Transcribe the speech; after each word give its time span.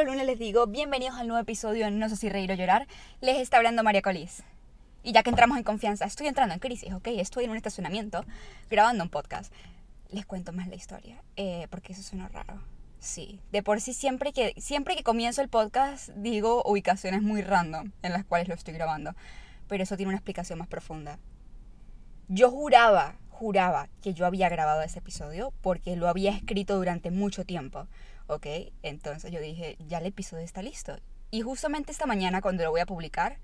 los 0.00 0.14
lunes 0.14 0.26
les 0.26 0.38
digo, 0.38 0.66
bienvenidos 0.66 1.18
al 1.18 1.28
nuevo 1.28 1.42
episodio 1.42 1.90
No 1.90 2.08
sé 2.08 2.16
si 2.16 2.30
reír 2.30 2.50
o 2.50 2.54
llorar. 2.54 2.86
Les 3.20 3.36
está 3.36 3.58
hablando 3.58 3.82
María 3.82 4.00
Colís. 4.00 4.42
Y 5.02 5.12
ya 5.12 5.22
que 5.22 5.28
entramos 5.28 5.58
en 5.58 5.62
confianza, 5.62 6.06
estoy 6.06 6.26
entrando 6.26 6.54
en 6.54 6.60
crisis, 6.60 6.90
¿ok? 6.94 7.08
Estoy 7.08 7.44
en 7.44 7.50
un 7.50 7.58
estacionamiento 7.58 8.24
grabando 8.70 9.04
un 9.04 9.10
podcast. 9.10 9.52
Les 10.08 10.24
cuento 10.24 10.54
más 10.54 10.68
la 10.68 10.76
historia, 10.76 11.22
eh, 11.36 11.66
porque 11.70 11.92
eso 11.92 12.02
suena 12.02 12.28
raro. 12.28 12.62
Sí, 12.98 13.40
de 13.52 13.62
por 13.62 13.82
sí 13.82 13.92
siempre 13.92 14.32
que, 14.32 14.54
siempre 14.56 14.96
que 14.96 15.02
comienzo 15.02 15.42
el 15.42 15.50
podcast 15.50 16.08
digo 16.16 16.62
ubicaciones 16.64 17.20
muy 17.20 17.42
random 17.42 17.92
en 18.02 18.12
las 18.12 18.24
cuales 18.24 18.48
lo 18.48 18.54
estoy 18.54 18.72
grabando. 18.72 19.14
Pero 19.68 19.82
eso 19.82 19.98
tiene 19.98 20.08
una 20.08 20.16
explicación 20.16 20.58
más 20.58 20.68
profunda. 20.68 21.18
Yo 22.28 22.50
juraba, 22.50 23.16
juraba 23.28 23.90
que 24.00 24.14
yo 24.14 24.24
había 24.24 24.48
grabado 24.48 24.80
ese 24.80 25.00
episodio 25.00 25.52
porque 25.60 25.94
lo 25.96 26.08
había 26.08 26.30
escrito 26.30 26.76
durante 26.76 27.10
mucho 27.10 27.44
tiempo. 27.44 27.86
¿Ok? 28.30 28.46
Entonces 28.82 29.32
yo 29.32 29.40
dije, 29.40 29.76
ya 29.86 29.98
el 29.98 30.06
episodio 30.06 30.44
está 30.44 30.62
listo. 30.62 30.96
Y 31.30 31.42
justamente 31.42 31.92
esta 31.92 32.06
mañana 32.06 32.40
cuando 32.40 32.64
lo 32.64 32.70
voy 32.70 32.80
a 32.80 32.86
publicar, 32.86 33.38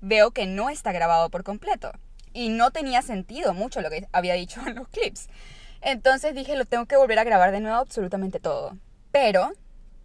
veo 0.00 0.32
que 0.32 0.46
no 0.46 0.70
está 0.70 0.92
grabado 0.92 1.30
por 1.30 1.44
completo. 1.44 1.92
Y 2.32 2.48
no 2.48 2.70
tenía 2.70 3.02
sentido 3.02 3.52
mucho 3.54 3.82
lo 3.82 3.90
que 3.90 4.08
había 4.12 4.34
dicho 4.34 4.60
en 4.66 4.74
los 4.74 4.88
clips. 4.88 5.28
Entonces 5.82 6.34
dije, 6.34 6.56
lo 6.56 6.64
tengo 6.64 6.86
que 6.86 6.96
volver 6.96 7.18
a 7.18 7.24
grabar 7.24 7.52
de 7.52 7.60
nuevo 7.60 7.76
absolutamente 7.76 8.40
todo. 8.40 8.76
Pero 9.10 9.52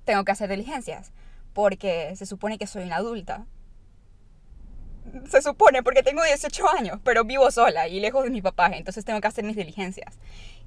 tengo 0.05 0.25
que 0.25 0.31
hacer 0.31 0.49
diligencias, 0.49 1.11
porque 1.53 2.16
se 2.16 2.25
supone 2.25 2.57
que 2.57 2.67
soy 2.67 2.83
una 2.83 2.97
adulta 2.97 3.45
se 5.29 5.41
supone, 5.41 5.84
porque 5.84 6.03
tengo 6.03 6.23
18 6.23 6.70
años, 6.77 6.99
pero 7.03 7.23
vivo 7.23 7.49
sola 7.52 7.88
y 7.88 7.99
lejos 7.99 8.23
de 8.23 8.29
mi 8.29 8.41
papá, 8.41 8.67
entonces 8.73 9.05
tengo 9.05 9.21
que 9.21 9.27
hacer 9.27 9.43
mis 9.43 9.55
diligencias. 9.55 10.17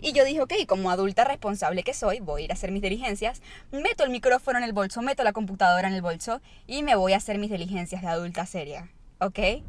Y 0.00 0.12
yo 0.12 0.24
dije, 0.24 0.40
ok, 0.40 0.52
como 0.66 0.90
adulta 0.90 1.24
responsable 1.24 1.82
que 1.82 1.94
soy, 1.94 2.20
voy 2.20 2.42
a 2.42 2.44
ir 2.46 2.50
a 2.50 2.54
hacer 2.54 2.70
mis 2.70 2.82
diligencias, 2.82 3.42
meto 3.70 4.04
el 4.04 4.10
micrófono 4.10 4.58
en 4.58 4.64
el 4.64 4.72
bolso, 4.72 5.02
meto 5.02 5.24
la 5.24 5.32
computadora 5.32 5.88
en 5.88 5.94
el 5.94 6.02
bolso 6.02 6.40
y 6.66 6.82
me 6.82 6.96
voy 6.96 7.12
a 7.12 7.18
hacer 7.18 7.38
mis 7.38 7.50
diligencias 7.50 8.02
de 8.02 8.08
adulta 8.08 8.46
seria, 8.46 8.88
¿ok? 9.18 9.62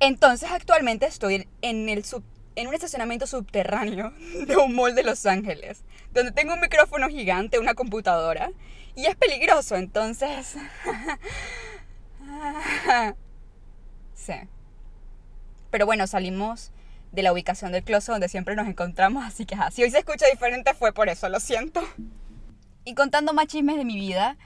Entonces 0.00 0.50
actualmente 0.50 1.06
estoy 1.06 1.48
en, 1.62 1.88
en 2.58 2.66
un 2.66 2.74
estacionamiento 2.74 3.26
subterráneo 3.26 4.12
de 4.46 4.56
un 4.56 4.74
mall 4.74 4.94
de 4.94 5.02
Los 5.02 5.26
Ángeles, 5.26 5.84
donde 6.12 6.32
tengo 6.32 6.54
un 6.54 6.60
micrófono 6.60 7.08
gigante, 7.08 7.58
una 7.58 7.74
computadora, 7.74 8.50
y 8.94 9.06
es 9.06 9.16
peligroso, 9.16 9.76
entonces... 9.76 10.56
sí. 14.14 14.34
Pero 15.70 15.86
bueno, 15.86 16.06
salimos 16.06 16.72
de 17.12 17.22
la 17.22 17.32
ubicación 17.32 17.72
del 17.72 17.84
closet 17.84 18.12
donde 18.12 18.28
siempre 18.28 18.54
nos 18.54 18.68
encontramos, 18.68 19.24
así 19.24 19.46
que 19.46 19.56
si 19.72 19.82
hoy 19.82 19.90
se 19.90 19.98
escucha 19.98 20.26
diferente 20.30 20.74
fue 20.74 20.92
por 20.92 21.08
eso, 21.08 21.28
lo 21.28 21.40
siento. 21.40 21.82
Y 22.84 22.94
contando 22.94 23.32
más 23.32 23.46
chismes 23.46 23.76
de 23.76 23.84
mi 23.84 23.96
vida, 23.96 24.36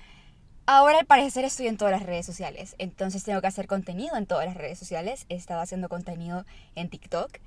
ahora 0.67 1.01
al 1.01 1.07
parecer 1.07 1.45
estoy 1.45 1.69
en 1.69 1.77
todas 1.77 1.93
las 1.93 2.03
redes 2.03 2.27
sociales, 2.27 2.75
entonces 2.79 3.25
tengo 3.25 3.41
que 3.41 3.47
hacer 3.47 3.67
contenido 3.67 4.17
en 4.17 4.27
todas 4.27 4.47
las 4.47 4.57
redes 4.57 4.79
sociales. 4.79 5.27
He 5.29 5.35
estado 5.35 5.61
haciendo 5.61 5.89
contenido 5.89 6.45
en 6.75 6.89
TikTok 6.89 7.39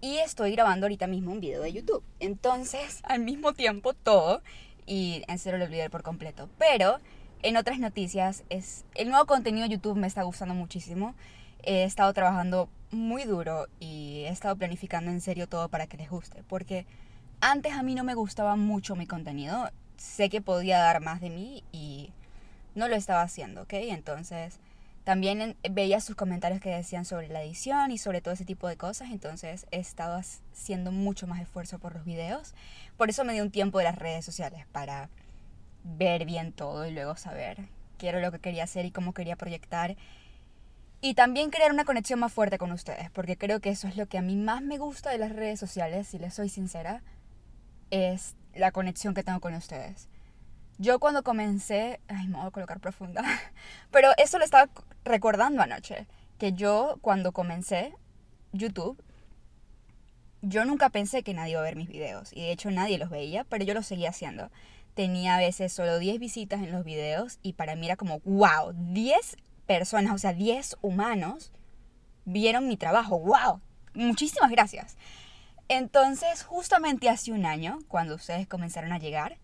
y 0.00 0.18
estoy 0.18 0.52
grabando 0.52 0.86
ahorita 0.86 1.06
mismo 1.06 1.32
un 1.32 1.40
video 1.40 1.62
de 1.62 1.72
YouTube. 1.72 2.04
Entonces, 2.20 3.00
al 3.04 3.20
mismo 3.20 3.52
tiempo 3.52 3.94
todo 3.94 4.42
y 4.86 5.22
en 5.28 5.38
serio 5.38 5.58
lo 5.58 5.66
olvidé 5.66 5.90
por 5.90 6.02
completo. 6.02 6.48
Pero 6.58 6.98
en 7.42 7.56
otras 7.56 7.78
noticias, 7.78 8.44
es, 8.50 8.84
el 8.94 9.08
nuevo 9.08 9.26
contenido 9.26 9.68
de 9.68 9.74
YouTube 9.74 9.96
me 9.96 10.06
está 10.06 10.22
gustando 10.22 10.54
muchísimo. 10.54 11.14
He 11.62 11.84
estado 11.84 12.12
trabajando 12.12 12.68
muy 12.90 13.24
duro 13.24 13.66
y 13.80 14.24
he 14.24 14.28
estado 14.28 14.56
planificando 14.56 15.10
en 15.10 15.20
serio 15.20 15.46
todo 15.48 15.68
para 15.68 15.86
que 15.86 15.96
les 15.96 16.10
guste. 16.10 16.42
Porque 16.48 16.86
antes 17.40 17.72
a 17.74 17.82
mí 17.82 17.94
no 17.94 18.04
me 18.04 18.14
gustaba 18.14 18.56
mucho 18.56 18.96
mi 18.96 19.06
contenido. 19.06 19.70
Sé 19.96 20.28
que 20.28 20.40
podía 20.40 20.78
dar 20.78 21.00
más 21.00 21.20
de 21.20 21.30
mí 21.30 21.64
y 21.72 22.12
no 22.74 22.88
lo 22.88 22.96
estaba 22.96 23.22
haciendo, 23.22 23.62
¿ok? 23.62 23.74
Entonces 23.74 24.58
también 25.04 25.56
veía 25.70 26.00
sus 26.00 26.16
comentarios 26.16 26.60
que 26.60 26.70
decían 26.70 27.04
sobre 27.04 27.28
la 27.28 27.42
edición 27.42 27.90
y 27.90 27.98
sobre 27.98 28.20
todo 28.20 28.34
ese 28.34 28.44
tipo 28.44 28.68
de 28.68 28.76
cosas. 28.76 29.10
Entonces 29.10 29.66
he 29.70 29.78
estado 29.78 30.16
haciendo 30.16 30.92
mucho 30.92 31.26
más 31.26 31.40
esfuerzo 31.40 31.78
por 31.78 31.94
los 31.94 32.04
videos. 32.04 32.54
Por 32.96 33.10
eso 33.10 33.24
me 33.24 33.32
di 33.32 33.40
un 33.40 33.50
tiempo 33.50 33.78
de 33.78 33.84
las 33.84 33.96
redes 33.96 34.24
sociales 34.24 34.66
para 34.72 35.08
ver 35.96 36.24
bien 36.24 36.52
todo 36.52 36.86
y 36.86 36.90
luego 36.90 37.16
saber 37.16 37.68
qué 37.96 38.08
era 38.08 38.20
lo 38.20 38.30
que 38.30 38.38
quería 38.38 38.64
hacer 38.64 38.84
y 38.84 38.90
cómo 38.90 39.14
quería 39.14 39.36
proyectar. 39.36 39.96
Y 41.00 41.14
también 41.14 41.50
crear 41.50 41.72
una 41.72 41.84
conexión 41.84 42.18
más 42.18 42.32
fuerte 42.32 42.58
con 42.58 42.72
ustedes, 42.72 43.10
porque 43.10 43.36
creo 43.36 43.60
que 43.60 43.70
eso 43.70 43.86
es 43.86 43.96
lo 43.96 44.06
que 44.06 44.18
a 44.18 44.22
mí 44.22 44.36
más 44.36 44.62
me 44.62 44.78
gusta 44.78 45.10
de 45.10 45.18
las 45.18 45.32
redes 45.32 45.60
sociales, 45.60 46.08
si 46.08 46.18
les 46.18 46.34
soy 46.34 46.48
sincera, 46.48 47.02
es 47.90 48.34
la 48.54 48.72
conexión 48.72 49.14
que 49.14 49.22
tengo 49.22 49.40
con 49.40 49.54
ustedes. 49.54 50.08
Yo 50.78 50.98
cuando 50.98 51.22
comencé, 51.22 52.00
ay, 52.08 52.28
me 52.28 52.38
voy 52.38 52.48
a 52.48 52.50
colocar 52.50 52.80
profunda, 52.80 53.22
pero 53.90 54.10
eso 54.16 54.38
lo 54.38 54.44
estaba 54.44 54.70
recordando 55.04 55.62
anoche, 55.62 56.06
que 56.36 56.52
yo 56.52 56.98
cuando 57.00 57.32
comencé 57.32 57.94
YouTube, 58.52 59.00
yo 60.42 60.64
nunca 60.64 60.90
pensé 60.90 61.22
que 61.22 61.34
nadie 61.34 61.52
iba 61.52 61.60
a 61.60 61.64
ver 61.64 61.76
mis 61.76 61.88
videos, 61.88 62.32
y 62.32 62.42
de 62.42 62.52
hecho 62.52 62.70
nadie 62.72 62.98
los 62.98 63.10
veía, 63.10 63.44
pero 63.44 63.64
yo 63.64 63.74
los 63.74 63.86
seguía 63.86 64.10
haciendo 64.10 64.50
tenía 64.98 65.36
a 65.36 65.38
veces 65.38 65.72
solo 65.72 66.00
10 66.00 66.18
visitas 66.18 66.60
en 66.60 66.72
los 66.72 66.82
videos 66.82 67.38
y 67.40 67.52
para 67.52 67.76
mí 67.76 67.86
era 67.86 67.94
como, 67.94 68.18
wow, 68.24 68.72
10 68.74 69.36
personas, 69.64 70.12
o 70.12 70.18
sea, 70.18 70.32
10 70.32 70.76
humanos 70.82 71.52
vieron 72.24 72.66
mi 72.66 72.76
trabajo, 72.76 73.16
wow, 73.20 73.60
muchísimas 73.94 74.50
gracias. 74.50 74.96
Entonces, 75.68 76.42
justamente 76.42 77.08
hace 77.08 77.30
un 77.30 77.46
año, 77.46 77.78
cuando 77.86 78.16
ustedes 78.16 78.48
comenzaron 78.48 78.90
a 78.90 78.98
llegar, 78.98 79.38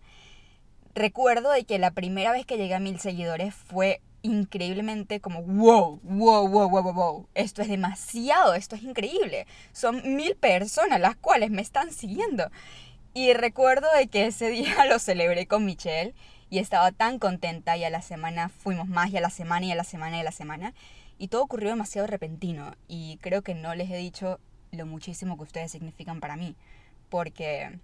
recuerdo 0.93 1.51
de 1.51 1.63
que 1.63 1.79
la 1.79 1.91
primera 1.91 2.33
vez 2.33 2.45
que 2.45 2.57
llegué 2.57 2.75
a 2.75 2.81
mil 2.81 2.99
seguidores 2.99 3.55
fue 3.55 4.01
increíblemente 4.23 5.21
como, 5.21 5.41
wow, 5.43 6.01
wow, 6.03 6.49
wow, 6.49 6.69
wow, 6.69 6.93
wow, 6.93 7.29
esto 7.33 7.61
es 7.61 7.69
demasiado, 7.69 8.55
esto 8.55 8.75
es 8.75 8.83
increíble. 8.83 9.47
Son 9.71 10.17
mil 10.17 10.35
personas 10.35 10.99
las 10.99 11.15
cuales 11.15 11.49
me 11.49 11.61
están 11.61 11.93
siguiendo. 11.93 12.51
Y 13.15 13.31
recuerdo 13.31 13.87
de 13.95 14.07
que 14.07 14.25
ese 14.25 14.49
día 14.49 14.83
lo 14.89 14.99
celebré 14.99 15.47
con 15.47 15.63
Michelle 15.63 16.13
y 16.49 16.59
estaba 16.59 16.91
tan 16.91 17.17
contenta 17.17 17.77
y 17.77 17.85
a 17.85 17.89
la 17.89 18.01
semana 18.01 18.49
fuimos 18.49 18.89
más 18.89 19.09
y 19.09 19.15
a 19.15 19.21
la 19.21 19.29
semana 19.29 19.65
y 19.65 19.71
a 19.71 19.75
la 19.75 19.85
semana 19.85 20.17
y 20.17 20.19
a 20.19 20.23
la 20.25 20.33
semana. 20.33 20.73
Y 21.17 21.29
todo 21.29 21.41
ocurrió 21.43 21.69
demasiado 21.69 22.07
repentino 22.07 22.75
y 22.89 23.17
creo 23.21 23.41
que 23.41 23.55
no 23.55 23.73
les 23.73 23.89
he 23.89 23.95
dicho 23.95 24.41
lo 24.71 24.85
muchísimo 24.85 25.37
que 25.37 25.43
ustedes 25.43 25.71
significan 25.71 26.19
para 26.19 26.35
mí. 26.35 26.57
Porque 27.09 27.79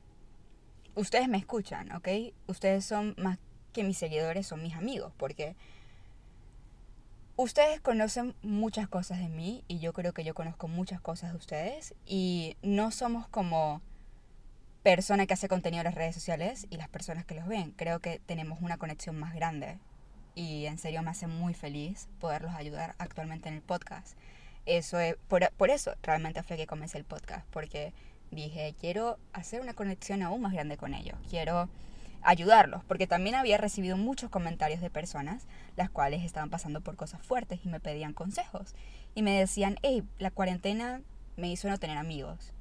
ustedes 0.95 1.29
me 1.29 1.37
escuchan, 1.37 1.93
¿ok? 1.93 2.09
Ustedes 2.47 2.83
son 2.83 3.15
más 3.17 3.37
que 3.71 3.85
mis 3.85 3.97
seguidores, 3.97 4.47
son 4.47 4.61
mis 4.61 4.75
amigos. 4.75 5.13
Porque 5.15 5.55
ustedes 7.37 7.79
conocen 7.79 8.35
muchas 8.41 8.89
cosas 8.89 9.19
de 9.19 9.29
mí 9.29 9.63
y 9.69 9.79
yo 9.79 9.93
creo 9.93 10.11
que 10.11 10.25
yo 10.25 10.33
conozco 10.33 10.67
muchas 10.67 10.99
cosas 10.99 11.31
de 11.31 11.37
ustedes. 11.37 11.95
Y 12.05 12.57
no 12.61 12.91
somos 12.91 13.29
como 13.29 13.81
persona 14.83 15.27
que 15.27 15.33
hace 15.33 15.47
contenido 15.47 15.81
en 15.81 15.85
las 15.85 15.95
redes 15.95 16.15
sociales 16.15 16.65
y 16.69 16.77
las 16.77 16.89
personas 16.89 17.25
que 17.25 17.35
los 17.35 17.47
ven. 17.47 17.71
Creo 17.71 17.99
que 17.99 18.19
tenemos 18.25 18.61
una 18.61 18.77
conexión 18.77 19.19
más 19.19 19.33
grande 19.33 19.77
y 20.33 20.65
en 20.65 20.77
serio 20.77 21.03
me 21.03 21.11
hace 21.11 21.27
muy 21.27 21.53
feliz 21.53 22.07
poderlos 22.19 22.55
ayudar 22.55 22.95
actualmente 22.97 23.49
en 23.49 23.55
el 23.55 23.61
podcast. 23.61 24.17
Eso 24.65 24.99
es, 24.99 25.15
por, 25.27 25.49
por 25.51 25.69
eso 25.69 25.93
realmente 26.01 26.43
fue 26.43 26.57
que 26.57 26.67
comencé 26.67 26.97
el 26.97 27.03
podcast, 27.03 27.45
porque 27.51 27.93
dije, 28.31 28.75
quiero 28.79 29.17
hacer 29.33 29.61
una 29.61 29.73
conexión 29.73 30.21
aún 30.21 30.41
más 30.41 30.53
grande 30.53 30.77
con 30.77 30.93
ellos, 30.93 31.17
quiero 31.29 31.69
ayudarlos, 32.21 32.83
porque 32.83 33.07
también 33.07 33.35
había 33.35 33.57
recibido 33.57 33.97
muchos 33.97 34.29
comentarios 34.29 34.79
de 34.79 34.91
personas 34.91 35.47
las 35.75 35.89
cuales 35.89 36.23
estaban 36.23 36.51
pasando 36.51 36.81
por 36.81 36.95
cosas 36.95 37.21
fuertes 37.21 37.59
y 37.63 37.69
me 37.69 37.79
pedían 37.79 38.13
consejos 38.13 38.75
y 39.15 39.23
me 39.23 39.37
decían, 39.37 39.77
hey, 39.81 40.03
la 40.19 40.29
cuarentena 40.29 41.01
me 41.35 41.51
hizo 41.51 41.67
no 41.67 41.79
tener 41.79 41.97
amigos 41.97 42.53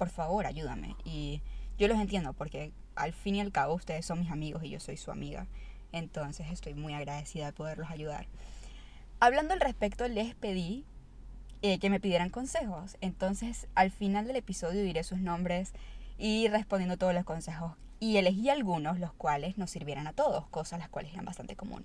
por 0.00 0.08
favor, 0.08 0.46
ayúdame. 0.46 0.96
Y 1.04 1.42
yo 1.76 1.86
los 1.86 2.00
entiendo 2.00 2.32
porque 2.32 2.72
al 2.94 3.12
fin 3.12 3.34
y 3.34 3.42
al 3.42 3.52
cabo 3.52 3.74
ustedes 3.74 4.06
son 4.06 4.20
mis 4.20 4.30
amigos 4.30 4.64
y 4.64 4.70
yo 4.70 4.80
soy 4.80 4.96
su 4.96 5.10
amiga. 5.10 5.46
Entonces 5.92 6.46
estoy 6.50 6.72
muy 6.72 6.94
agradecida 6.94 7.44
de 7.44 7.52
poderlos 7.52 7.90
ayudar. 7.90 8.26
Hablando 9.20 9.52
al 9.52 9.60
respecto, 9.60 10.08
les 10.08 10.34
pedí 10.34 10.86
eh, 11.60 11.78
que 11.78 11.90
me 11.90 12.00
pidieran 12.00 12.30
consejos. 12.30 12.96
Entonces 13.02 13.66
al 13.74 13.90
final 13.90 14.26
del 14.26 14.36
episodio 14.36 14.82
diré 14.82 15.04
sus 15.04 15.18
nombres 15.18 15.74
y 16.16 16.48
respondiendo 16.48 16.96
todos 16.96 17.12
los 17.12 17.24
consejos. 17.24 17.72
Y 17.98 18.16
elegí 18.16 18.48
algunos 18.48 18.98
los 18.98 19.12
cuales 19.12 19.58
nos 19.58 19.70
sirvieran 19.70 20.06
a 20.06 20.14
todos, 20.14 20.46
cosas 20.46 20.78
las 20.78 20.88
cuales 20.88 21.12
eran 21.12 21.26
bastante 21.26 21.56
común. 21.56 21.84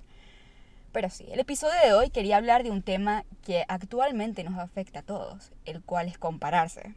Pero 0.93 1.09
sí, 1.09 1.25
el 1.33 1.41
episodio 1.41 1.75
de 1.83 1.91
hoy 1.91 2.11
quería 2.11 2.37
hablar 2.37 2.63
de 2.63 2.71
un 2.71 2.81
tema 2.81 3.25
que 3.43 3.65
actualmente 3.67 4.45
nos 4.45 4.57
afecta 4.57 4.99
a 4.99 5.03
todos, 5.03 5.51
el 5.65 5.81
cual 5.81 6.07
es 6.07 6.17
compararse 6.17 6.95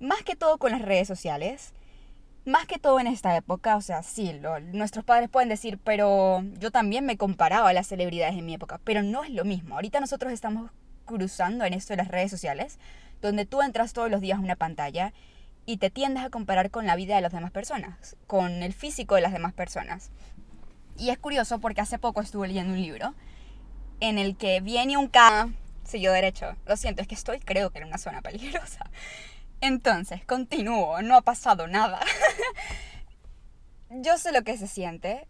más 0.00 0.22
que 0.22 0.34
todo 0.34 0.58
con 0.58 0.72
las 0.72 0.82
redes 0.82 1.06
sociales, 1.06 1.72
más 2.46 2.66
que 2.66 2.78
todo 2.78 2.98
en 3.00 3.06
esta 3.06 3.36
época, 3.36 3.76
o 3.76 3.82
sea, 3.82 4.02
sí, 4.02 4.40
nuestros 4.72 5.04
padres 5.04 5.28
pueden 5.28 5.50
decir, 5.50 5.78
pero 5.84 6.42
yo 6.58 6.70
también 6.70 7.04
me 7.04 7.18
comparaba 7.18 7.68
a 7.68 7.72
las 7.72 7.86
celebridades 7.86 8.36
en 8.36 8.46
mi 8.46 8.54
época, 8.54 8.80
pero 8.82 9.02
no 9.02 9.22
es 9.24 9.30
lo 9.30 9.44
mismo. 9.44 9.74
Ahorita 9.74 10.00
nosotros 10.00 10.32
estamos 10.32 10.70
cruzando 11.04 11.64
en 11.64 11.74
esto 11.74 11.92
de 11.92 11.98
las 11.98 12.08
redes 12.08 12.30
sociales, 12.30 12.78
donde 13.20 13.44
tú 13.44 13.60
entras 13.60 13.92
todos 13.92 14.10
los 14.10 14.22
días 14.22 14.38
a 14.38 14.42
una 14.42 14.56
pantalla 14.56 15.12
y 15.66 15.76
te 15.76 15.90
tiendes 15.90 16.24
a 16.24 16.30
comparar 16.30 16.70
con 16.70 16.86
la 16.86 16.96
vida 16.96 17.14
de 17.14 17.20
las 17.20 17.32
demás 17.32 17.50
personas, 17.50 18.16
con 18.26 18.62
el 18.62 18.72
físico 18.72 19.16
de 19.16 19.20
las 19.20 19.32
demás 19.32 19.52
personas. 19.52 20.10
Y 20.96 21.10
es 21.10 21.18
curioso 21.18 21.60
porque 21.60 21.82
hace 21.82 21.98
poco 21.98 22.22
estuve 22.22 22.48
leyendo 22.48 22.72
un 22.72 22.80
libro 22.80 23.14
en 24.00 24.18
el 24.18 24.36
que 24.36 24.60
viene 24.60 24.96
un 24.96 25.08
ca 25.08 25.50
siguió 25.84 26.12
derecho. 26.12 26.56
Lo 26.66 26.76
siento, 26.76 27.02
es 27.02 27.08
que 27.08 27.14
estoy, 27.14 27.40
creo 27.40 27.70
que 27.70 27.78
en 27.78 27.88
una 27.88 27.98
zona 27.98 28.22
peligrosa. 28.22 28.90
Entonces, 29.60 30.24
continúo, 30.24 31.02
no 31.02 31.16
ha 31.16 31.22
pasado 31.22 31.66
nada. 31.66 32.00
Yo 33.90 34.16
sé 34.18 34.32
lo 34.32 34.42
que 34.42 34.56
se 34.56 34.66
siente 34.66 35.26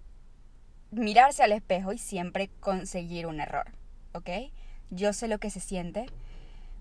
mirarse 0.90 1.42
al 1.42 1.52
espejo 1.52 1.92
y 1.92 1.98
siempre 1.98 2.50
conseguir 2.60 3.26
un 3.26 3.40
error, 3.40 3.72
¿ok? 4.12 4.28
Yo 4.90 5.12
sé 5.12 5.28
lo 5.28 5.38
que 5.38 5.50
se 5.50 5.60
siente 5.60 6.06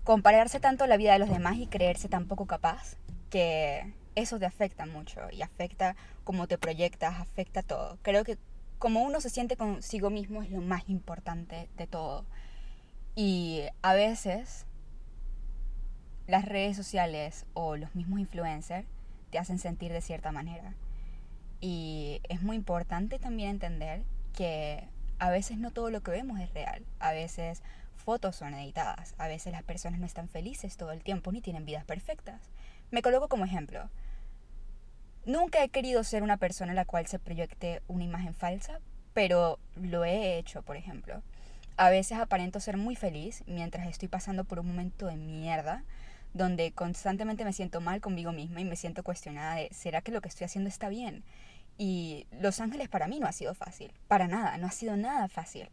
compararse 0.04 0.60
tanto 0.60 0.86
la 0.86 0.96
vida 0.96 1.12
de 1.12 1.18
los 1.18 1.28
demás 1.28 1.56
y 1.56 1.66
creerse 1.66 2.08
tan 2.08 2.26
poco 2.26 2.46
capaz 2.46 2.96
que 3.30 3.94
eso 4.14 4.38
te 4.38 4.46
afecta 4.46 4.86
mucho 4.86 5.20
y 5.30 5.42
afecta 5.42 5.94
cómo 6.24 6.46
te 6.46 6.58
proyectas, 6.58 7.20
afecta 7.20 7.62
todo. 7.62 7.98
Creo 8.02 8.24
que 8.24 8.38
como 8.78 9.02
uno 9.02 9.20
se 9.20 9.30
siente 9.30 9.56
consigo 9.56 10.10
mismo 10.10 10.42
es 10.42 10.50
lo 10.50 10.60
más 10.60 10.88
importante 10.88 11.68
de 11.76 11.86
todo. 11.86 12.24
Y 13.14 13.62
a 13.82 13.94
veces 13.94 14.66
las 16.30 16.44
redes 16.44 16.76
sociales 16.76 17.46
o 17.54 17.76
los 17.76 17.94
mismos 17.94 18.20
influencers 18.20 18.86
te 19.30 19.38
hacen 19.38 19.58
sentir 19.58 19.92
de 19.92 20.00
cierta 20.00 20.32
manera. 20.32 20.74
Y 21.60 22.20
es 22.28 22.42
muy 22.42 22.56
importante 22.56 23.18
también 23.18 23.50
entender 23.50 24.02
que 24.34 24.88
a 25.18 25.30
veces 25.30 25.58
no 25.58 25.70
todo 25.70 25.90
lo 25.90 26.02
que 26.02 26.10
vemos 26.10 26.40
es 26.40 26.52
real. 26.54 26.84
A 26.98 27.12
veces 27.12 27.62
fotos 27.96 28.36
son 28.36 28.54
editadas. 28.54 29.14
A 29.18 29.28
veces 29.28 29.52
las 29.52 29.62
personas 29.62 30.00
no 30.00 30.06
están 30.06 30.28
felices 30.28 30.76
todo 30.76 30.92
el 30.92 31.02
tiempo 31.02 31.30
ni 31.32 31.40
tienen 31.40 31.66
vidas 31.66 31.84
perfectas. 31.84 32.40
Me 32.90 33.02
coloco 33.02 33.28
como 33.28 33.44
ejemplo. 33.44 33.88
Nunca 35.26 35.62
he 35.62 35.68
querido 35.68 36.02
ser 36.02 36.22
una 36.22 36.38
persona 36.38 36.72
en 36.72 36.76
la 36.76 36.86
cual 36.86 37.06
se 37.06 37.18
proyecte 37.18 37.82
una 37.88 38.04
imagen 38.04 38.34
falsa, 38.34 38.80
pero 39.12 39.58
lo 39.76 40.04
he 40.04 40.38
hecho, 40.38 40.62
por 40.62 40.76
ejemplo. 40.76 41.22
A 41.76 41.90
veces 41.90 42.18
aparento 42.18 42.58
ser 42.58 42.76
muy 42.76 42.96
feliz 42.96 43.44
mientras 43.46 43.86
estoy 43.86 44.08
pasando 44.08 44.44
por 44.44 44.58
un 44.58 44.68
momento 44.68 45.06
de 45.06 45.16
mierda, 45.16 45.84
donde 46.34 46.72
constantemente 46.72 47.44
me 47.44 47.52
siento 47.52 47.80
mal 47.80 48.00
conmigo 48.00 48.32
misma 48.32 48.60
y 48.60 48.64
me 48.64 48.76
siento 48.76 49.02
cuestionada 49.02 49.56
de, 49.56 49.68
¿será 49.72 50.00
que 50.00 50.12
lo 50.12 50.20
que 50.20 50.28
estoy 50.28 50.44
haciendo 50.44 50.68
está 50.68 50.88
bien? 50.88 51.24
Y 51.78 52.26
Los 52.40 52.60
Ángeles 52.60 52.88
para 52.88 53.08
mí 53.08 53.20
no 53.20 53.26
ha 53.26 53.32
sido 53.32 53.54
fácil, 53.54 53.92
para 54.06 54.28
nada, 54.28 54.56
no 54.58 54.66
ha 54.66 54.70
sido 54.70 54.96
nada 54.96 55.28
fácil. 55.28 55.68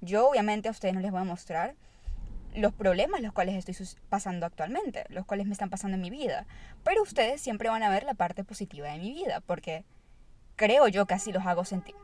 Yo 0.00 0.28
obviamente 0.28 0.68
a 0.68 0.70
ustedes 0.70 0.94
no 0.94 1.00
les 1.00 1.10
voy 1.10 1.20
a 1.20 1.24
mostrar 1.24 1.74
los 2.54 2.72
problemas 2.72 3.20
los 3.20 3.32
cuales 3.32 3.56
estoy 3.56 3.86
pasando 4.08 4.46
actualmente, 4.46 5.04
los 5.08 5.26
cuales 5.26 5.46
me 5.46 5.52
están 5.52 5.70
pasando 5.70 5.96
en 5.96 6.00
mi 6.00 6.10
vida, 6.10 6.46
pero 6.84 7.02
ustedes 7.02 7.40
siempre 7.40 7.68
van 7.68 7.82
a 7.82 7.90
ver 7.90 8.04
la 8.04 8.14
parte 8.14 8.44
positiva 8.44 8.88
de 8.88 8.98
mi 8.98 9.12
vida, 9.12 9.40
porque 9.40 9.84
creo 10.56 10.88
yo 10.88 11.06
que 11.06 11.14
así 11.14 11.32
los 11.32 11.46
hago 11.46 11.64
sentir. 11.64 11.94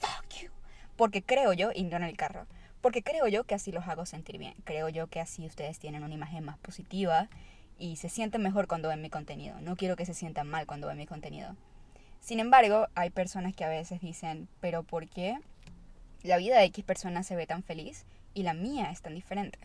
Fuck 0.00 0.42
you. 0.42 0.50
Porque 0.96 1.22
creo 1.22 1.52
yo, 1.52 1.70
y 1.74 1.80
en 1.80 2.02
el 2.02 2.16
carro, 2.16 2.46
porque 2.84 3.02
creo 3.02 3.26
yo 3.28 3.44
que 3.44 3.54
así 3.54 3.72
los 3.72 3.88
hago 3.88 4.04
sentir 4.04 4.36
bien. 4.36 4.52
Creo 4.64 4.90
yo 4.90 5.06
que 5.06 5.18
así 5.18 5.46
ustedes 5.46 5.78
tienen 5.78 6.04
una 6.04 6.12
imagen 6.12 6.44
más 6.44 6.58
positiva 6.58 7.30
y 7.78 7.96
se 7.96 8.10
sienten 8.10 8.42
mejor 8.42 8.66
cuando 8.66 8.90
ven 8.90 9.00
mi 9.00 9.08
contenido. 9.08 9.58
No 9.62 9.74
quiero 9.74 9.96
que 9.96 10.04
se 10.04 10.12
sientan 10.12 10.50
mal 10.50 10.66
cuando 10.66 10.88
ven 10.88 10.98
mi 10.98 11.06
contenido. 11.06 11.56
Sin 12.20 12.40
embargo, 12.40 12.88
hay 12.94 13.08
personas 13.08 13.54
que 13.54 13.64
a 13.64 13.70
veces 13.70 14.02
dicen, 14.02 14.48
pero 14.60 14.82
¿por 14.82 15.08
qué 15.08 15.38
la 16.22 16.36
vida 16.36 16.58
de 16.58 16.64
X 16.64 16.84
personas 16.84 17.26
se 17.26 17.36
ve 17.36 17.46
tan 17.46 17.62
feliz 17.62 18.04
y 18.34 18.42
la 18.42 18.52
mía 18.52 18.90
es 18.90 19.00
tan 19.00 19.14
diferente? 19.14 19.58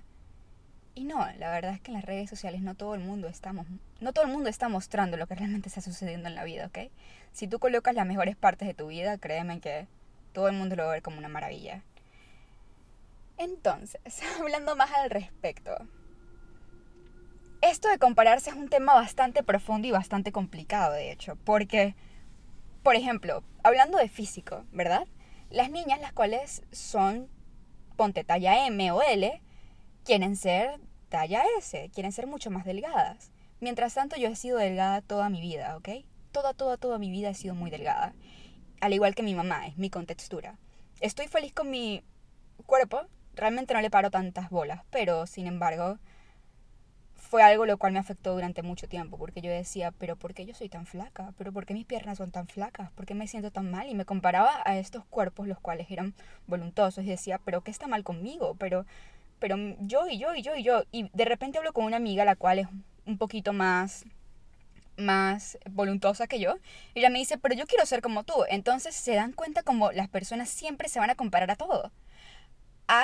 Y 0.95 1.03
no, 1.03 1.17
la 1.39 1.51
verdad 1.51 1.73
es 1.73 1.81
que 1.81 1.91
en 1.91 1.95
las 1.95 2.05
redes 2.05 2.29
sociales 2.29 2.61
no 2.61 2.75
todo 2.75 2.95
el 2.95 3.01
mundo 3.01 3.27
estamos, 3.27 3.67
no 3.99 4.13
todo 4.13 4.23
el 4.23 4.31
mundo 4.31 4.49
está 4.49 4.69
mostrando 4.69 5.17
lo 5.17 5.27
que 5.27 5.35
realmente 5.35 5.67
está 5.67 5.81
sucediendo 5.81 6.29
en 6.29 6.35
la 6.35 6.45
vida, 6.45 6.67
¿ok? 6.67 6.89
Si 7.33 7.49
tú 7.49 7.59
colocas 7.59 7.93
las 7.95 8.07
mejores 8.07 8.37
partes 8.37 8.65
de 8.65 8.73
tu 8.73 8.87
vida, 8.87 9.17
créeme 9.17 9.59
que 9.59 9.87
todo 10.31 10.47
el 10.47 10.55
mundo 10.55 10.77
lo 10.77 10.83
va 10.83 10.91
a 10.91 10.93
ver 10.93 11.01
como 11.01 11.17
una 11.17 11.27
maravilla. 11.27 11.83
Entonces, 13.39 14.01
hablando 14.39 14.75
más 14.75 14.91
al 14.91 15.09
respecto, 15.09 15.71
esto 17.61 17.87
de 17.87 17.97
compararse 17.97 18.49
es 18.49 18.55
un 18.57 18.67
tema 18.67 18.93
bastante 18.93 19.43
profundo 19.43 19.87
y 19.87 19.91
bastante 19.91 20.33
complicado, 20.33 20.93
de 20.93 21.11
hecho, 21.11 21.37
porque, 21.45 21.95
por 22.83 22.97
ejemplo, 22.97 23.43
hablando 23.63 23.97
de 23.97 24.09
físico, 24.09 24.65
¿verdad? 24.73 25.07
Las 25.49 25.71
niñas, 25.71 26.01
las 26.01 26.11
cuales 26.11 26.63
son, 26.73 27.29
ponte 27.95 28.25
talla 28.25 28.67
M 28.67 28.91
o 28.91 29.01
L, 29.01 29.41
quieren 30.03 30.35
ser 30.35 30.77
talla 31.07 31.43
S, 31.57 31.89
quieren 31.93 32.11
ser 32.11 32.27
mucho 32.27 32.51
más 32.51 32.65
delgadas. 32.65 33.31
Mientras 33.61 33.93
tanto, 33.93 34.17
yo 34.17 34.27
he 34.27 34.35
sido 34.35 34.57
delgada 34.57 35.01
toda 35.01 35.29
mi 35.29 35.39
vida, 35.39 35.77
¿ok? 35.77 35.89
Toda, 36.33 36.53
toda, 36.53 36.75
toda 36.75 36.97
mi 36.97 37.09
vida 37.09 37.29
he 37.29 37.35
sido 37.35 37.55
muy 37.55 37.71
delgada. 37.71 38.13
Al 38.81 38.93
igual 38.93 39.15
que 39.15 39.23
mi 39.23 39.33
mamá, 39.33 39.65
es 39.67 39.77
mi 39.77 39.89
contextura. 39.89 40.57
Estoy 40.99 41.27
feliz 41.27 41.53
con 41.53 41.69
mi 41.69 42.03
cuerpo, 42.65 43.07
realmente 43.39 43.73
no 43.73 43.81
le 43.81 43.89
paro 43.89 44.11
tantas 44.11 44.49
bolas, 44.49 44.81
pero 44.91 45.25
sin 45.27 45.47
embargo 45.47 45.97
fue 47.29 47.43
algo 47.43 47.67
lo 47.67 47.77
cual 47.77 47.93
me 47.93 47.99
afectó 47.99 48.33
durante 48.33 48.63
mucho 48.63 48.87
tiempo, 48.87 49.17
porque 49.17 49.41
yo 49.41 49.51
decía, 49.51 49.91
pero 49.91 50.15
¿por 50.15 50.33
qué 50.33 50.45
yo 50.45 50.55
soy 50.55 50.67
tan 50.67 50.87
flaca? 50.87 51.31
¿Pero 51.37 51.53
por 51.53 51.67
qué 51.67 51.75
mis 51.75 51.85
piernas 51.85 52.17
son 52.17 52.31
tan 52.31 52.47
flacas? 52.47 52.91
¿Por 52.93 53.05
qué 53.05 53.13
me 53.13 53.27
siento 53.27 53.51
tan 53.51 53.69
mal? 53.69 53.87
Y 53.87 53.93
me 53.93 54.05
comparaba 54.05 54.61
a 54.65 54.77
estos 54.79 55.05
cuerpos 55.05 55.47
los 55.47 55.59
cuales 55.59 55.91
eran 55.91 56.15
voluntosos 56.47 57.03
y 57.05 57.07
decía, 57.07 57.39
pero 57.45 57.61
¿qué 57.61 57.69
está 57.69 57.87
mal 57.87 58.03
conmigo? 58.03 58.55
Pero, 58.57 58.85
pero 59.37 59.57
yo 59.81 60.07
y 60.07 60.17
yo 60.17 60.33
y 60.33 60.41
yo 60.41 60.55
y 60.55 60.63
yo. 60.63 60.83
Y 60.91 61.09
de 61.13 61.25
repente 61.25 61.59
hablo 61.59 61.71
con 61.71 61.85
una 61.85 61.97
amiga 61.97 62.25
la 62.25 62.35
cual 62.35 62.59
es 62.59 62.67
un 63.05 63.17
poquito 63.19 63.53
más 63.53 64.05
más 64.97 65.57
voluntosa 65.69 66.27
que 66.27 66.39
yo. 66.39 66.55
Y 66.93 66.99
ella 66.99 67.09
me 67.09 67.19
dice, 67.19 67.37
pero 67.37 67.55
yo 67.55 67.65
quiero 67.67 67.85
ser 67.85 68.01
como 68.01 68.23
tú. 68.23 68.43
Entonces 68.49 68.95
se 68.95 69.13
dan 69.13 69.33
cuenta 69.33 69.63
como 69.63 69.91
las 69.91 70.09
personas 70.09 70.49
siempre 70.49 70.89
se 70.89 70.99
van 70.99 71.09
a 71.09 71.15
comparar 71.15 71.51
a 71.51 71.55
todo. 71.55 71.91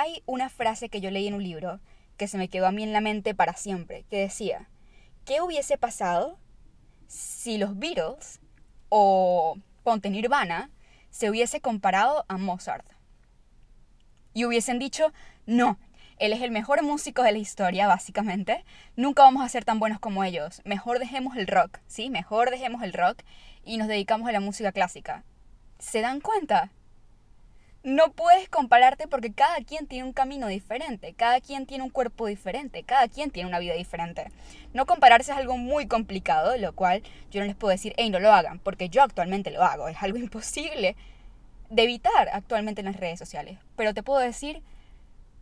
Hay 0.06 0.22
una 0.24 0.48
frase 0.48 0.88
que 0.88 1.00
yo 1.00 1.10
leí 1.10 1.26
en 1.26 1.34
un 1.34 1.42
libro 1.42 1.80
que 2.16 2.28
se 2.28 2.38
me 2.38 2.46
quedó 2.46 2.68
a 2.68 2.70
mí 2.70 2.84
en 2.84 2.92
la 2.92 3.00
mente 3.00 3.34
para 3.34 3.54
siempre, 3.54 4.04
que 4.08 4.20
decía, 4.20 4.68
¿qué 5.24 5.40
hubiese 5.40 5.78
pasado 5.78 6.38
si 7.08 7.58
los 7.58 7.76
Beatles 7.76 8.38
o 8.88 9.58
Ponte 9.82 10.08
Nirvana 10.08 10.70
se 11.10 11.28
hubiese 11.28 11.60
comparado 11.60 12.24
a 12.28 12.36
Mozart? 12.36 12.86
Y 14.32 14.44
hubiesen 14.44 14.78
dicho, 14.78 15.12
no, 15.44 15.76
él 16.18 16.32
es 16.32 16.40
el 16.40 16.52
mejor 16.52 16.84
músico 16.84 17.24
de 17.24 17.32
la 17.32 17.38
historia, 17.38 17.88
básicamente. 17.88 18.64
Nunca 18.94 19.24
vamos 19.24 19.44
a 19.44 19.48
ser 19.48 19.64
tan 19.64 19.80
buenos 19.80 19.98
como 19.98 20.22
ellos. 20.22 20.62
Mejor 20.64 21.00
dejemos 21.00 21.36
el 21.36 21.48
rock, 21.48 21.80
¿sí? 21.88 22.10
Mejor 22.10 22.50
dejemos 22.50 22.84
el 22.84 22.92
rock 22.92 23.24
y 23.64 23.76
nos 23.76 23.88
dedicamos 23.88 24.28
a 24.28 24.32
la 24.32 24.38
música 24.38 24.70
clásica. 24.70 25.24
¿Se 25.80 26.00
dan 26.00 26.20
cuenta? 26.20 26.70
No 27.86 28.10
puedes 28.10 28.48
compararte 28.48 29.06
porque 29.06 29.32
cada 29.32 29.58
quien 29.58 29.86
tiene 29.86 30.02
un 30.02 30.12
camino 30.12 30.48
diferente, 30.48 31.14
cada 31.14 31.40
quien 31.40 31.66
tiene 31.66 31.84
un 31.84 31.90
cuerpo 31.90 32.26
diferente, 32.26 32.82
cada 32.82 33.06
quien 33.06 33.30
tiene 33.30 33.48
una 33.48 33.60
vida 33.60 33.74
diferente. 33.74 34.26
No 34.74 34.86
compararse 34.86 35.30
es 35.30 35.38
algo 35.38 35.56
muy 35.56 35.86
complicado, 35.86 36.56
lo 36.56 36.72
cual 36.72 37.04
yo 37.30 37.38
no 37.40 37.46
les 37.46 37.54
puedo 37.54 37.70
decir, 37.70 37.94
hey, 37.96 38.10
no 38.10 38.18
lo 38.18 38.32
hagan, 38.32 38.58
porque 38.58 38.88
yo 38.88 39.04
actualmente 39.04 39.52
lo 39.52 39.62
hago, 39.62 39.86
es 39.86 40.02
algo 40.02 40.18
imposible 40.26 40.96
de 41.70 41.82
evitar 41.84 42.28
actualmente 42.32 42.80
en 42.80 42.86
las 42.86 42.96
redes 42.96 43.20
sociales. 43.20 43.56
Pero 43.76 43.94
te 43.94 44.02
puedo 44.02 44.18
decir, 44.18 44.64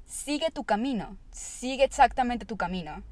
sigue 0.05 0.51
tu 0.51 0.65
camino, 0.65 1.17
sigue 1.31 1.85
exactamente 1.85 2.45
tu 2.45 2.59
camino. 2.59 3.03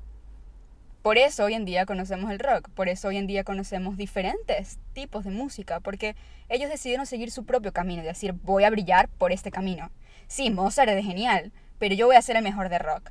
Por 1.03 1.19
eso 1.19 1.45
hoy 1.45 1.55
en 1.55 1.65
día 1.65 1.85
conocemos 1.85 2.31
el 2.31 2.39
rock, 2.39 2.69
por 2.71 2.89
eso 2.89 3.09
hoy 3.09 3.17
en 3.17 3.27
día 3.27 3.43
conocemos 3.43 3.97
diferentes 3.97 4.79
tipos 4.93 5.25
de 5.25 5.31
música, 5.31 5.81
porque 5.81 6.15
ellos 6.49 6.71
decidieron 6.71 7.07
seguir 7.07 7.33
su 7.33 7.45
propio 7.45 7.73
camino 7.73 8.05
decir, 8.05 8.33
voy 8.33 8.63
a 8.63 8.71
brillar 8.71 9.09
por 9.09 9.33
este 9.33 9.51
camino. 9.51 9.91
Sí, 10.29 10.51
Mozart 10.51 10.91
es 10.91 11.05
genial, 11.05 11.51
pero 11.81 11.97
yo 11.97 12.07
voy 12.07 12.15
a 12.15 12.23
ser 12.23 12.37
el 12.37 12.45
mejor 12.45 12.69
de 12.69 12.79
rock. 12.79 13.11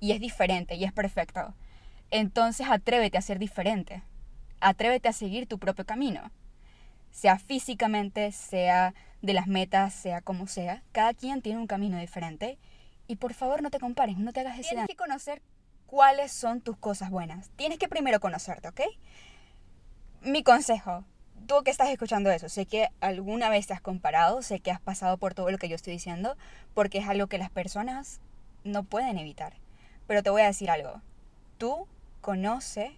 Y 0.00 0.10
es 0.12 0.20
diferente 0.20 0.74
y 0.74 0.82
es 0.82 0.92
perfecto. 0.92 1.54
Entonces 2.10 2.66
atrévete 2.68 3.18
a 3.18 3.22
ser 3.22 3.38
diferente. 3.38 4.02
Atrévete 4.60 5.08
a 5.08 5.12
seguir 5.12 5.46
tu 5.46 5.60
propio 5.60 5.86
camino. 5.86 6.32
Sea 7.12 7.38
físicamente, 7.38 8.32
sea 8.32 8.94
de 9.22 9.32
las 9.32 9.46
metas, 9.46 9.94
sea 9.94 10.22
como 10.22 10.48
sea, 10.48 10.82
cada 10.90 11.14
quien 11.14 11.40
tiene 11.40 11.60
un 11.60 11.68
camino 11.68 11.98
diferente. 11.98 12.58
Y 13.06 13.16
por 13.16 13.32
favor 13.32 13.62
no 13.62 13.70
te 13.70 13.78
compares, 13.78 14.18
no 14.18 14.32
te 14.32 14.40
hagas 14.40 14.58
ese 14.58 14.70
Tienes 14.70 14.88
que 14.88 14.96
conocer 14.96 15.40
cuáles 15.88 16.30
son 16.30 16.60
tus 16.60 16.76
cosas 16.76 17.10
buenas. 17.10 17.48
Tienes 17.56 17.78
que 17.78 17.88
primero 17.88 18.20
conocerte, 18.20 18.68
¿ok? 18.68 18.82
Mi 20.20 20.44
consejo, 20.44 21.04
tú 21.46 21.62
que 21.64 21.70
estás 21.70 21.88
escuchando 21.88 22.30
eso, 22.30 22.48
sé 22.48 22.66
que 22.66 22.90
alguna 23.00 23.48
vez 23.48 23.66
te 23.66 23.72
has 23.72 23.80
comparado, 23.80 24.42
sé 24.42 24.60
que 24.60 24.70
has 24.70 24.80
pasado 24.80 25.16
por 25.16 25.34
todo 25.34 25.50
lo 25.50 25.58
que 25.58 25.68
yo 25.68 25.76
estoy 25.76 25.94
diciendo, 25.94 26.36
porque 26.74 26.98
es 26.98 27.08
algo 27.08 27.26
que 27.26 27.38
las 27.38 27.50
personas 27.50 28.20
no 28.64 28.84
pueden 28.84 29.18
evitar. 29.18 29.54
Pero 30.06 30.22
te 30.22 30.30
voy 30.30 30.42
a 30.42 30.46
decir 30.46 30.70
algo. 30.70 31.00
Tú 31.56 31.88
conoce, 32.20 32.92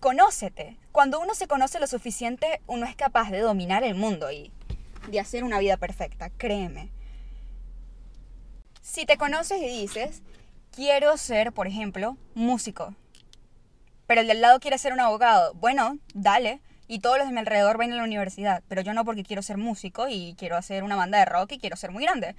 conócete. 0.00 0.76
Cuando 0.90 1.20
uno 1.20 1.34
se 1.34 1.46
conoce 1.46 1.78
lo 1.78 1.86
suficiente, 1.86 2.60
uno 2.66 2.84
es 2.84 2.96
capaz 2.96 3.30
de 3.30 3.40
dominar 3.40 3.84
el 3.84 3.94
mundo 3.94 4.32
y 4.32 4.50
de 5.08 5.20
hacer 5.20 5.44
una 5.44 5.60
vida 5.60 5.76
perfecta, 5.76 6.30
créeme. 6.30 6.90
Si 8.82 9.06
te 9.06 9.16
conoces 9.16 9.62
y 9.62 9.68
dices, 9.68 10.22
quiero 10.74 11.16
ser, 11.16 11.52
por 11.52 11.66
ejemplo, 11.66 12.16
músico, 12.34 12.94
pero 14.06 14.20
el 14.20 14.26
del 14.26 14.40
lado 14.40 14.60
quiere 14.60 14.78
ser 14.78 14.92
un 14.92 15.00
abogado, 15.00 15.54
bueno, 15.54 15.98
dale, 16.14 16.60
Y 16.86 16.98
todos 16.98 17.16
los 17.16 17.26
de 17.26 17.32
mi 17.32 17.38
alrededor 17.38 17.78
ven 17.78 17.92
a 17.92 17.96
la 17.96 18.04
universidad, 18.04 18.62
pero 18.68 18.82
yo 18.82 18.92
no 18.92 19.06
porque 19.06 19.22
quiero 19.22 19.40
ser 19.40 19.56
músico 19.56 20.06
y 20.06 20.34
quiero 20.36 20.56
hacer 20.56 20.82
una 20.82 20.96
banda 20.96 21.18
de 21.18 21.24
rock 21.24 21.52
y 21.52 21.58
quiero 21.58 21.76
ser 21.76 21.90
muy 21.90 22.02
grande. 22.04 22.36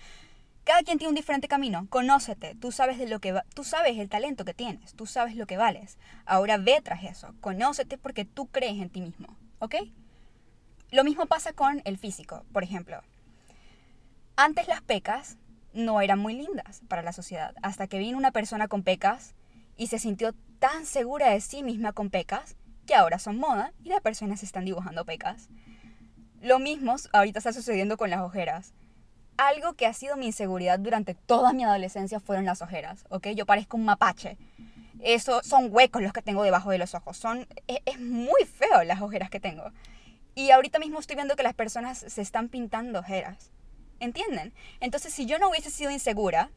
Cada 0.63 0.83
quien 0.83 0.99
tiene 0.99 1.09
un 1.09 1.15
diferente 1.15 1.47
camino. 1.47 1.87
Conócete. 1.89 2.53
Tú 2.53 2.71
sabes 2.71 2.99
de 2.99 3.07
lo 3.07 3.19
que 3.19 3.33
tú 3.55 3.63
sabes 3.63 3.97
el 3.97 4.07
talento 4.07 4.45
que 4.45 4.53
tienes. 4.53 4.93
Tú 4.93 5.07
sabes 5.07 5.35
lo 5.35 5.47
que 5.47 5.57
vales. 5.57 5.97
Ahora 6.27 6.57
ve 6.57 6.79
tras 6.83 7.03
eso. 7.03 7.33
Conócete 7.41 7.97
porque 7.97 8.23
tú 8.23 8.45
crees 8.45 8.79
en 8.79 8.91
ti 8.91 9.01
mismo. 9.01 9.35
¿Ok? 9.57 9.75
Lo 10.91 11.03
mismo 11.03 11.25
pasa 11.25 11.53
con 11.53 11.81
el 11.83 11.97
físico, 11.97 12.45
por 12.53 12.63
ejemplo. 12.63 13.01
Antes 14.35 14.67
las 14.67 14.81
pecas 14.83 15.37
no 15.75 16.01
eran 16.01 16.19
muy 16.19 16.33
lindas 16.33 16.81
para 16.87 17.03
la 17.03 17.13
sociedad. 17.13 17.53
Hasta 17.61 17.87
que 17.87 17.99
vino 17.99 18.17
una 18.17 18.31
persona 18.31 18.67
con 18.67 18.81
pecas 18.81 19.35
y 19.77 19.87
se 19.87 19.99
sintió 19.99 20.33
tan 20.59 20.85
segura 20.85 21.29
de 21.29 21.41
sí 21.41 21.61
misma 21.61 21.93
con 21.93 22.09
pecas 22.09 22.55
que 22.87 22.95
ahora 22.95 23.19
son 23.19 23.37
moda 23.37 23.73
y 23.83 23.89
las 23.89 24.01
personas 24.01 24.41
están 24.41 24.65
dibujando 24.65 25.05
pecas. 25.05 25.49
Lo 26.41 26.59
mismo 26.59 26.95
ahorita 27.13 27.39
está 27.39 27.53
sucediendo 27.53 27.97
con 27.97 28.09
las 28.09 28.21
ojeras 28.21 28.73
algo 29.37 29.73
que 29.73 29.85
ha 29.85 29.93
sido 29.93 30.17
mi 30.17 30.27
inseguridad 30.27 30.79
durante 30.79 31.13
toda 31.13 31.53
mi 31.53 31.63
adolescencia 31.63 32.19
fueron 32.19 32.45
las 32.45 32.61
ojeras, 32.61 33.05
¿ok? 33.09 33.27
Yo 33.29 33.45
parezco 33.45 33.77
un 33.77 33.85
mapache. 33.85 34.37
Eso 35.01 35.41
son 35.43 35.67
huecos 35.71 36.01
los 36.01 36.13
que 36.13 36.21
tengo 36.21 36.43
debajo 36.43 36.71
de 36.71 36.77
los 36.77 36.95
ojos. 36.95 37.17
Son, 37.17 37.47
es, 37.67 37.79
es, 37.85 37.99
muy 37.99 38.45
feo 38.45 38.83
las 38.83 39.01
ojeras 39.01 39.29
que 39.29 39.39
tengo. 39.39 39.71
Y 40.35 40.51
ahorita 40.51 40.79
mismo 40.79 40.99
estoy 40.99 41.15
viendo 41.15 41.35
que 41.35 41.43
las 41.43 41.53
personas 41.53 41.99
se 41.99 42.21
están 42.21 42.49
pintando 42.49 42.99
ojeras. 42.99 43.51
¿Entienden? 43.99 44.53
Entonces, 44.79 45.13
si 45.13 45.25
yo 45.25 45.39
no 45.39 45.49
hubiese 45.49 45.69
sido 45.69 45.91
insegura 45.91 46.49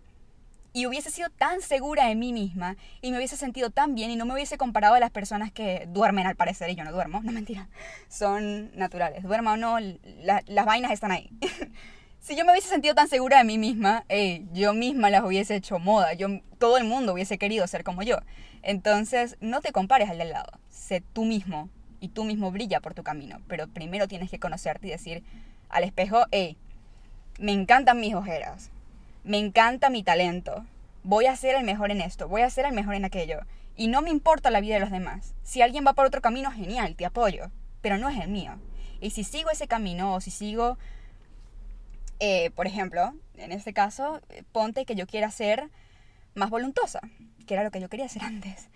y 0.73 0.87
hubiese 0.87 1.11
sido 1.11 1.31
tan 1.31 1.61
segura 1.61 2.07
de 2.07 2.15
mí 2.15 2.33
misma 2.33 2.77
y 3.01 3.11
me 3.11 3.17
hubiese 3.17 3.37
sentido 3.37 3.71
tan 3.71 3.95
bien 3.95 4.11
y 4.11 4.17
no 4.17 4.27
me 4.27 4.35
hubiese 4.35 4.59
comparado 4.59 4.95
a 4.95 5.01
las 5.01 5.11
personas 5.11 5.51
que 5.51 5.89
duermen 5.89 6.27
al 6.27 6.37
parecer 6.37 6.71
y 6.71 6.75
yo 6.75 6.85
no 6.85 6.93
duermo, 6.93 7.21
no 7.23 7.33
mentira, 7.33 7.69
son 8.09 8.77
naturales. 8.77 9.23
Duerma 9.23 9.55
o 9.55 9.57
no, 9.57 9.79
las 9.81 10.67
vainas 10.67 10.93
están 10.93 11.11
ahí. 11.11 11.31
si 12.21 12.37
yo 12.37 12.45
me 12.45 12.53
hubiese 12.53 12.69
sentido 12.69 12.95
tan 12.95 13.09
segura 13.09 13.39
de 13.39 13.45
mí 13.45 13.59
misma, 13.59 14.05
yo 14.53 14.75
misma 14.75 15.11
las 15.11 15.25
hubiese 15.25 15.57
hecho 15.57 15.79
moda, 15.79 16.13
yo, 16.15 16.29
todo 16.59 16.77
el 16.77 16.85
mundo 16.85 17.15
hubiese 17.15 17.39
querido 17.39 17.67
ser 17.67 17.85
como 17.85 18.03
yo. 18.03 18.19
Entonces, 18.63 19.37
no 19.41 19.61
te 19.61 19.73
compares 19.73 20.11
al 20.11 20.19
del 20.19 20.31
lado, 20.31 20.59
sé 20.69 21.03
tú 21.13 21.25
mismo 21.25 21.71
y 22.01 22.09
tú 22.09 22.25
mismo 22.25 22.51
brilla 22.51 22.81
por 22.81 22.95
tu 22.95 23.03
camino, 23.03 23.41
pero 23.49 23.69
primero 23.69 24.07
tienes 24.09 24.31
que 24.31 24.39
conocerte 24.39 24.89
y 24.89 24.91
decir 24.91 25.25
al 25.69 25.85
espejo, 25.85 26.25
hey, 26.31 26.57
me 27.39 27.53
encantan 27.53 28.01
mis 28.01 28.15
ojeras, 28.15 28.71
me 29.25 29.39
encanta 29.39 29.91
mi 29.91 30.03
talento, 30.03 30.65
voy 31.03 31.27
a 31.27 31.37
ser 31.37 31.55
el 31.55 31.65
mejor 31.65 31.91
en 31.91 32.01
esto, 32.01 32.29
voy 32.29 32.43
a 32.43 32.51
ser 32.51 32.67
el 32.67 32.73
mejor 32.73 32.95
en 32.95 33.05
aquello, 33.05 33.41
y 33.77 33.89
no 33.89 34.03
me 34.03 34.11
importa 34.11 34.51
la 34.51 34.61
vida 34.61 34.75
de 34.75 34.81
los 34.81 34.91
demás. 34.91 35.35
Si 35.45 35.63
alguien 35.63 35.85
va 35.87 35.93
por 35.93 36.07
otro 36.07 36.21
camino, 36.21 36.51
genial, 36.51 36.97
te 36.97 37.07
apoyo, 37.07 37.51
pero 37.81 37.97
no 37.97 38.09
es 38.09 38.19
el 38.19 38.29
mío. 38.29 38.59
Y 39.01 39.11
si 39.11 39.23
sigo 39.23 39.51
ese 39.51 39.69
camino 39.69 40.15
o 40.15 40.21
si 40.21 40.33
sigo 40.33 40.77
eh, 42.21 42.51
por 42.51 42.67
ejemplo, 42.67 43.15
en 43.37 43.53
este 43.53 43.73
caso, 43.73 44.21
ponte 44.53 44.85
que 44.85 44.95
yo 44.95 45.07
quiera 45.07 45.31
ser 45.31 45.71
más 46.35 46.51
voluntosa, 46.51 47.01
que 47.47 47.55
era 47.55 47.63
lo 47.63 47.71
que 47.71 47.81
yo 47.81 47.89
quería 47.89 48.07
hacer 48.07 48.23
antes. 48.25 48.69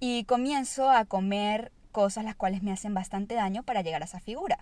Y 0.00 0.24
comienzo 0.24 0.90
a 0.90 1.04
comer 1.04 1.72
cosas 1.90 2.24
las 2.24 2.36
cuales 2.36 2.62
me 2.62 2.72
hacen 2.72 2.94
bastante 2.94 3.34
daño 3.34 3.62
para 3.62 3.82
llegar 3.82 4.02
a 4.02 4.06
esa 4.06 4.20
figura. 4.20 4.58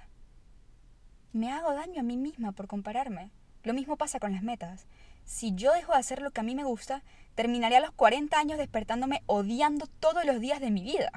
Me 1.33 1.51
hago 1.53 1.73
daño 1.75 2.01
a 2.01 2.03
mí 2.03 2.17
misma 2.17 2.53
por 2.53 2.67
compararme. 2.67 3.31
Lo 3.63 3.73
mismo 3.73 3.97
pasa 3.97 4.19
con 4.19 4.33
las 4.33 4.43
metas. 4.43 4.87
Si 5.25 5.55
yo 5.55 5.73
dejo 5.73 5.93
de 5.93 5.99
hacer 5.99 6.23
lo 6.23 6.33
que 6.33 6.41
a 6.41 6.45
mí 6.45 6.57
me 6.57 6.65
gusta, 6.65 7.03
terminaré 7.37 7.77
a 7.77 7.81
los 7.81 7.93
40 7.93 8.37
años 8.37 8.59
despertándome 8.59 9.23
odiando 9.27 9.87
todos 9.87 10.25
los 10.25 10.41
días 10.41 10.61
de 10.61 10.73
mi 10.73 10.83
vida. 10.83 11.13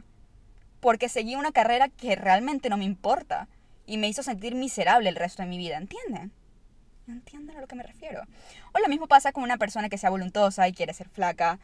Porque 0.81 1.09
seguí 1.09 1.35
una 1.35 1.51
carrera 1.51 1.89
que 1.89 2.15
realmente 2.15 2.69
no 2.69 2.77
me 2.77 2.85
importa 2.85 3.47
y 3.87 3.97
me 3.97 4.07
hizo 4.07 4.21
sentir 4.21 4.53
miserable 4.53 5.09
el 5.09 5.15
resto 5.15 5.41
de 5.41 5.49
mi 5.49 5.57
vida, 5.57 5.77
¿entienden? 5.77 6.31
Entienden 7.07 7.57
a 7.57 7.61
lo 7.61 7.67
que 7.67 7.75
me 7.75 7.83
refiero. 7.83 8.21
O 8.73 8.79
lo 8.79 8.87
mismo 8.89 9.07
pasa 9.07 9.31
con 9.31 9.43
una 9.43 9.57
persona 9.57 9.89
que 9.89 9.97
sea 9.97 10.11
voluntosa 10.11 10.67
y 10.67 10.73
quiere 10.73 10.93
ser 10.93 11.09
flaca. 11.09 11.59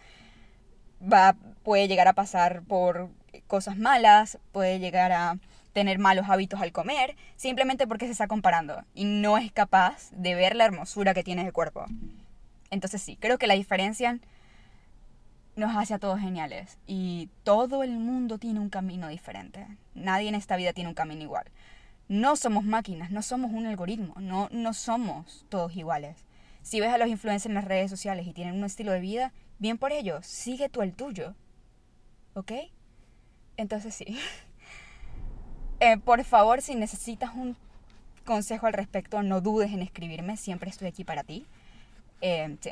Va, 1.01 1.36
puede 1.63 1.88
llegar 1.88 2.08
a 2.08 2.13
pasar 2.13 2.63
por 2.63 3.10
cosas 3.48 3.77
malas, 3.77 4.39
puede 4.51 4.79
llegar 4.79 5.12
a 5.12 5.38
tener 5.73 5.99
malos 5.99 6.29
hábitos 6.29 6.61
al 6.61 6.71
comer, 6.71 7.15
simplemente 7.35 7.88
porque 7.88 8.05
se 8.05 8.11
está 8.11 8.27
comparando 8.27 8.83
y 8.93 9.05
no 9.05 9.38
es 9.38 9.51
capaz 9.51 10.11
de 10.11 10.35
ver 10.35 10.55
la 10.55 10.65
hermosura 10.65 11.13
que 11.13 11.23
tiene 11.23 11.45
el 11.45 11.53
cuerpo. 11.53 11.85
Entonces 12.71 13.01
sí, 13.01 13.17
creo 13.19 13.38
que 13.38 13.47
la 13.47 13.55
diferencia 13.55 14.19
nos 15.55 15.75
hace 15.75 15.93
a 15.93 15.99
todos 15.99 16.19
geniales 16.19 16.77
y 16.88 17.29
todo 17.43 17.83
el 17.83 17.91
mundo 17.91 18.38
tiene 18.38 18.59
un 18.59 18.69
camino 18.69 19.07
diferente. 19.09 19.67
Nadie 19.93 20.29
en 20.29 20.35
esta 20.35 20.55
vida 20.55 20.73
tiene 20.73 20.89
un 20.89 20.95
camino 20.95 21.21
igual. 21.21 21.45
No 22.07 22.35
somos 22.35 22.63
máquinas, 22.63 23.11
no 23.11 23.21
somos 23.21 23.51
un 23.51 23.67
algoritmo, 23.67 24.15
no, 24.19 24.49
no 24.51 24.73
somos 24.73 25.45
todos 25.49 25.75
iguales. 25.75 26.25
Si 26.63 26.79
ves 26.79 26.91
a 26.91 26.97
los 26.97 27.07
influencers 27.07 27.47
en 27.47 27.53
las 27.53 27.65
redes 27.65 27.89
sociales 27.89 28.25
y 28.27 28.33
tienen 28.33 28.55
un 28.55 28.63
estilo 28.63 28.91
de 28.91 28.99
vida, 28.99 29.31
bien 29.59 29.77
por 29.77 29.91
ello, 29.91 30.19
sigue 30.23 30.69
tú 30.69 30.81
el 30.81 30.93
tuyo. 30.93 31.35
¿Ok? 32.33 32.51
Entonces 33.57 33.93
sí. 33.93 34.17
Eh, 35.79 35.98
por 35.98 36.24
favor, 36.25 36.62
si 36.62 36.75
necesitas 36.75 37.33
un 37.33 37.55
consejo 38.25 38.67
al 38.67 38.74
respecto, 38.74 39.24
no 39.24 39.41
dudes 39.41 39.71
en 39.71 39.81
escribirme, 39.81 40.36
siempre 40.36 40.69
estoy 40.69 40.88
aquí 40.88 41.03
para 41.03 41.24
ti. 41.24 41.45
Eh, 42.21 42.57
sí. 42.59 42.71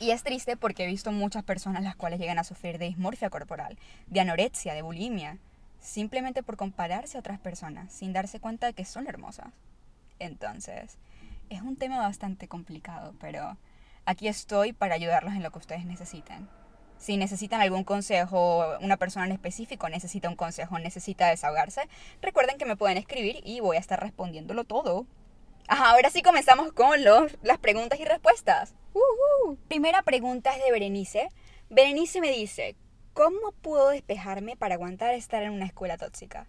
Y 0.00 0.10
es 0.10 0.22
triste 0.22 0.56
porque 0.56 0.84
he 0.84 0.86
visto 0.86 1.12
muchas 1.12 1.44
personas 1.44 1.82
las 1.82 1.94
cuales 1.94 2.18
llegan 2.18 2.38
a 2.38 2.44
sufrir 2.44 2.78
de 2.78 2.86
dismorfia 2.86 3.30
corporal, 3.30 3.78
de 4.06 4.20
anorexia, 4.20 4.74
de 4.74 4.82
bulimia, 4.82 5.36
simplemente 5.78 6.42
por 6.42 6.56
compararse 6.56 7.16
a 7.16 7.20
otras 7.20 7.38
personas 7.38 7.92
sin 7.92 8.12
darse 8.12 8.40
cuenta 8.40 8.66
de 8.66 8.72
que 8.72 8.84
son 8.84 9.06
hermosas. 9.06 9.48
Entonces, 10.18 10.96
es 11.48 11.62
un 11.62 11.76
tema 11.76 11.98
bastante 11.98 12.48
complicado, 12.48 13.14
pero 13.20 13.56
aquí 14.04 14.26
estoy 14.26 14.72
para 14.72 14.94
ayudarlos 14.94 15.34
en 15.34 15.42
lo 15.42 15.50
que 15.50 15.58
ustedes 15.58 15.84
necesiten. 15.84 16.48
Si 17.00 17.16
necesitan 17.16 17.60
algún 17.60 17.82
consejo, 17.82 18.64
una 18.80 18.96
persona 18.96 19.26
en 19.26 19.32
específico 19.32 19.88
necesita 19.88 20.28
un 20.28 20.36
consejo, 20.36 20.78
necesita 20.78 21.28
desahogarse, 21.28 21.88
recuerden 22.22 22.58
que 22.58 22.66
me 22.66 22.76
pueden 22.76 22.98
escribir 22.98 23.40
y 23.42 23.58
voy 23.60 23.78
a 23.78 23.80
estar 23.80 23.98
respondiéndolo 24.00 24.62
todo. 24.64 25.06
ahora 25.66 26.10
sí 26.10 26.22
comenzamos 26.22 26.72
con 26.72 27.02
los, 27.02 27.36
las 27.42 27.58
preguntas 27.58 27.98
y 27.98 28.04
respuestas. 28.04 28.74
Primera 29.66 30.02
pregunta 30.02 30.54
es 30.54 30.62
de 30.62 30.70
Berenice. 30.70 31.28
Berenice 31.70 32.20
me 32.20 32.30
dice, 32.30 32.76
¿Cómo 33.12 33.52
puedo 33.60 33.88
despejarme 33.88 34.56
para 34.56 34.76
aguantar 34.76 35.14
estar 35.14 35.42
en 35.42 35.50
una 35.50 35.66
escuela 35.66 35.98
tóxica? 35.98 36.46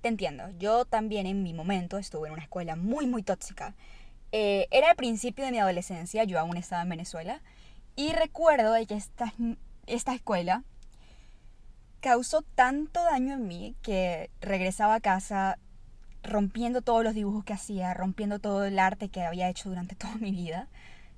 Te 0.00 0.08
entiendo, 0.08 0.44
yo 0.58 0.84
también 0.86 1.26
en 1.26 1.42
mi 1.42 1.52
momento 1.52 1.98
estuve 1.98 2.28
en 2.28 2.32
una 2.32 2.42
escuela 2.42 2.76
muy, 2.76 3.06
muy 3.06 3.22
tóxica. 3.22 3.74
Eh, 4.32 4.68
era 4.70 4.90
el 4.90 4.96
principio 4.96 5.44
de 5.44 5.50
mi 5.50 5.58
adolescencia, 5.58 6.24
yo 6.24 6.40
aún 6.40 6.56
estaba 6.56 6.82
en 6.82 6.88
Venezuela, 6.88 7.42
y 7.94 8.12
recuerdo 8.12 8.74
que 8.86 8.94
esta, 8.94 9.34
esta 9.86 10.14
escuela 10.14 10.64
causó 12.00 12.42
tanto 12.42 13.02
daño 13.04 13.34
en 13.34 13.46
mí 13.46 13.76
que 13.82 14.30
regresaba 14.40 14.96
a 14.96 15.00
casa 15.00 15.58
rompiendo 16.22 16.82
todos 16.82 17.04
los 17.04 17.14
dibujos 17.14 17.44
que 17.44 17.52
hacía, 17.52 17.94
rompiendo 17.94 18.38
todo 18.38 18.64
el 18.64 18.78
arte 18.78 19.08
que 19.08 19.22
había 19.22 19.48
hecho 19.48 19.68
durante 19.68 19.94
toda 19.96 20.16
mi 20.16 20.32
vida, 20.32 20.68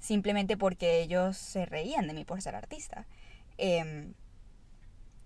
simplemente 0.01 0.57
porque 0.57 1.03
ellos 1.03 1.37
se 1.37 1.67
reían 1.67 2.07
de 2.07 2.15
mí 2.15 2.25
por 2.25 2.41
ser 2.43 2.55
artista. 2.55 3.07
Eh, 3.59 4.13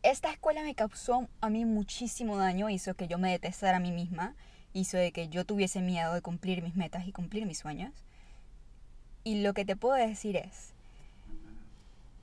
esta 0.03 0.31
escuela 0.31 0.63
me 0.63 0.75
causó 0.75 1.29
a 1.41 1.51
mí 1.51 1.65
muchísimo 1.65 2.37
daño, 2.37 2.71
hizo 2.71 2.95
que 2.95 3.09
yo 3.09 3.19
me 3.19 3.31
detestara 3.31 3.79
a 3.79 3.81
mí 3.81 3.91
misma, 3.91 4.35
hizo 4.73 4.97
de 4.97 5.13
que 5.13 5.29
yo 5.29 5.45
tuviese 5.45 5.81
miedo 5.81 6.15
de 6.15 6.23
cumplir 6.23 6.63
mis 6.63 6.77
metas 6.77 7.07
y 7.07 7.13
cumplir 7.13 7.47
mis 7.47 7.59
sueños. 7.59 7.93
Y 9.25 9.43
lo 9.43 9.55
que 9.55 9.65
te 9.65 9.77
puedo 9.77 9.95
decir 9.95 10.37
es, 10.37 10.73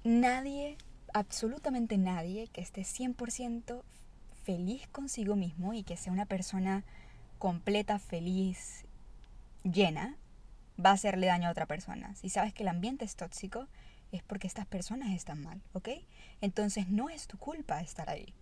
nadie, 0.04 0.78
absolutamente 1.16 1.98
nadie 1.98 2.50
que 2.50 2.60
esté 2.60 2.82
100% 2.82 3.84
feliz 4.44 4.86
consigo 4.90 5.38
mismo 5.38 5.74
y 5.74 5.84
que 5.84 5.96
sea 5.96 6.12
una 6.12 6.26
persona 6.26 6.84
completa, 7.40 8.00
feliz, 8.00 8.84
llena, 9.64 10.18
va 10.78 10.90
a 10.90 10.94
hacerle 10.94 11.28
daño 11.28 11.48
a 11.48 11.52
otra 11.52 11.68
persona. 11.68 12.14
Si 12.16 12.28
sabes 12.28 12.54
que 12.54 12.64
el 12.64 12.68
ambiente 12.68 13.06
es 13.06 13.16
tóxico, 13.16 13.70
es 14.12 14.24
porque 14.24 14.46
estas 14.46 14.66
personas 14.66 15.12
están 15.12 15.42
mal, 15.42 15.62
¿ok? 15.72 15.88
Entonces 16.42 16.90
no 16.90 17.10
es 17.10 17.28
tu 17.28 17.38
culpa 17.38 17.80
estar 17.80 18.10
ahí. 18.10 18.34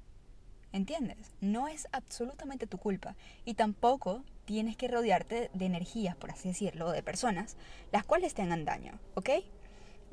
¿Entiendes? 0.71 1.31
No 1.41 1.67
es 1.67 1.87
absolutamente 1.91 2.65
tu 2.65 2.79
culpa. 2.79 3.15
Y 3.45 3.53
tampoco 3.53 4.23
tienes 4.45 4.77
que 4.77 4.87
rodearte 4.87 5.51
de 5.53 5.65
energías, 5.67 6.15
por 6.15 6.31
así 6.31 6.47
decirlo, 6.47 6.91
de 6.91 7.03
personas, 7.03 7.55
las 7.91 8.03
cuales 8.03 8.33
te 8.33 8.41
hagan 8.41 8.65
daño, 8.65 8.97
¿ok? 9.13 9.29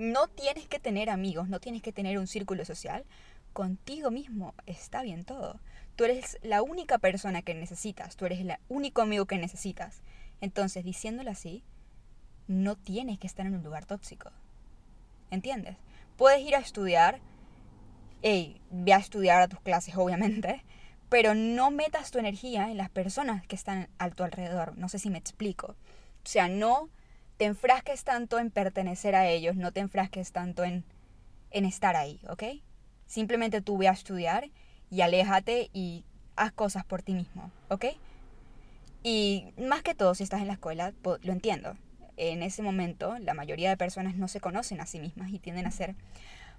No 0.01 0.29
tienes 0.29 0.67
que 0.67 0.79
tener 0.79 1.11
amigos, 1.11 1.49
no 1.49 1.61
tienes 1.61 1.83
que 1.83 1.93
tener 1.93 2.19
un 2.19 2.27
círculo 2.27 2.65
social. 2.65 3.05
Contigo 3.53 4.11
mismo 4.11 4.55
está 4.65 5.03
bien 5.03 5.25
todo. 5.25 5.61
Tú 5.95 6.05
eres 6.05 6.39
la 6.43 6.63
única 6.63 6.99
persona 6.99 7.43
que 7.43 7.53
necesitas, 7.53 8.17
tú 8.17 8.25
eres 8.25 8.41
el 8.41 8.57
único 8.69 9.03
amigo 9.03 9.27
que 9.27 9.37
necesitas. 9.37 10.03
Entonces, 10.41 10.85
diciéndolo 10.85 11.31
así, 11.31 11.63
no 12.49 12.77
tienes 12.77 13.19
que 13.19 13.27
estar 13.27 13.45
en 13.45 13.57
un 13.57 13.63
lugar 13.63 13.85
tóxico. 13.85 14.31
¿entiendes? 15.31 15.77
Puedes 16.17 16.41
ir 16.41 16.55
a 16.57 16.61
estudiar, 16.61 17.21
hey, 18.23 18.61
ve 18.71 18.93
a 18.93 18.99
estudiar 18.99 19.43
a 19.43 19.49
tus 19.49 19.61
clases 19.61 19.95
obviamente, 19.99 20.65
pero 21.09 21.35
no 21.35 21.71
metas 21.71 22.11
tu 22.11 22.19
energía 22.19 22.71
en 22.71 22.77
las 22.77 22.91
personas 22.91 23.47
que 23.47 23.57
están 23.57 23.89
a 23.99 24.11
tu 24.11 24.23
alrededor. 24.23 24.77
No 24.79 24.89
sé 24.89 24.99
si 24.99 25.11
me 25.11 25.19
explico. 25.19 25.75
O 26.23 26.29
sea, 26.29 26.49
no 26.49 26.89
te 27.41 27.47
enfrasques 27.47 28.05
tanto 28.05 28.39
en 28.39 28.51
pertenecer 28.51 29.15
a 29.15 29.27
ellos, 29.27 29.57
no 29.57 29.73
te 29.73 29.81
enfrasques 29.81 30.31
tanto 30.31 30.63
en, 30.63 30.85
en 31.51 31.65
estar 31.65 31.97
ahí, 31.97 32.21
¿ok? 32.29 32.43
Simplemente 33.07 33.63
tú 33.63 33.79
ve 33.79 33.89
a 33.89 33.93
estudiar 33.93 34.51
y 34.91 35.01
aléjate 35.01 35.71
y 35.73 36.05
haz 36.37 36.53
cosas 36.53 36.85
por 36.85 37.01
ti 37.01 37.15
mismo, 37.15 37.51
¿ok? 37.71 37.87
Y 39.03 39.55
más 39.57 39.83
que 39.83 39.95
todo, 39.95 40.15
si 40.15 40.23
estás 40.23 40.43
en 40.43 40.49
la 40.49 40.53
escuela, 40.53 40.93
lo 41.03 41.33
entiendo. 41.33 41.79
En 42.19 42.43
ese 42.43 42.61
momento, 42.61 43.19
la 43.21 43.33
mayoría 43.33 43.71
de 43.71 43.79
personas 43.79 44.17
no 44.17 44.29
se 44.29 44.43
conocen 44.43 44.83
a 44.83 44.85
sí 44.85 45.01
mismas 45.01 45.31
y 45.31 45.39
tienden 45.39 45.67
a 45.67 45.71
ser 45.71 45.95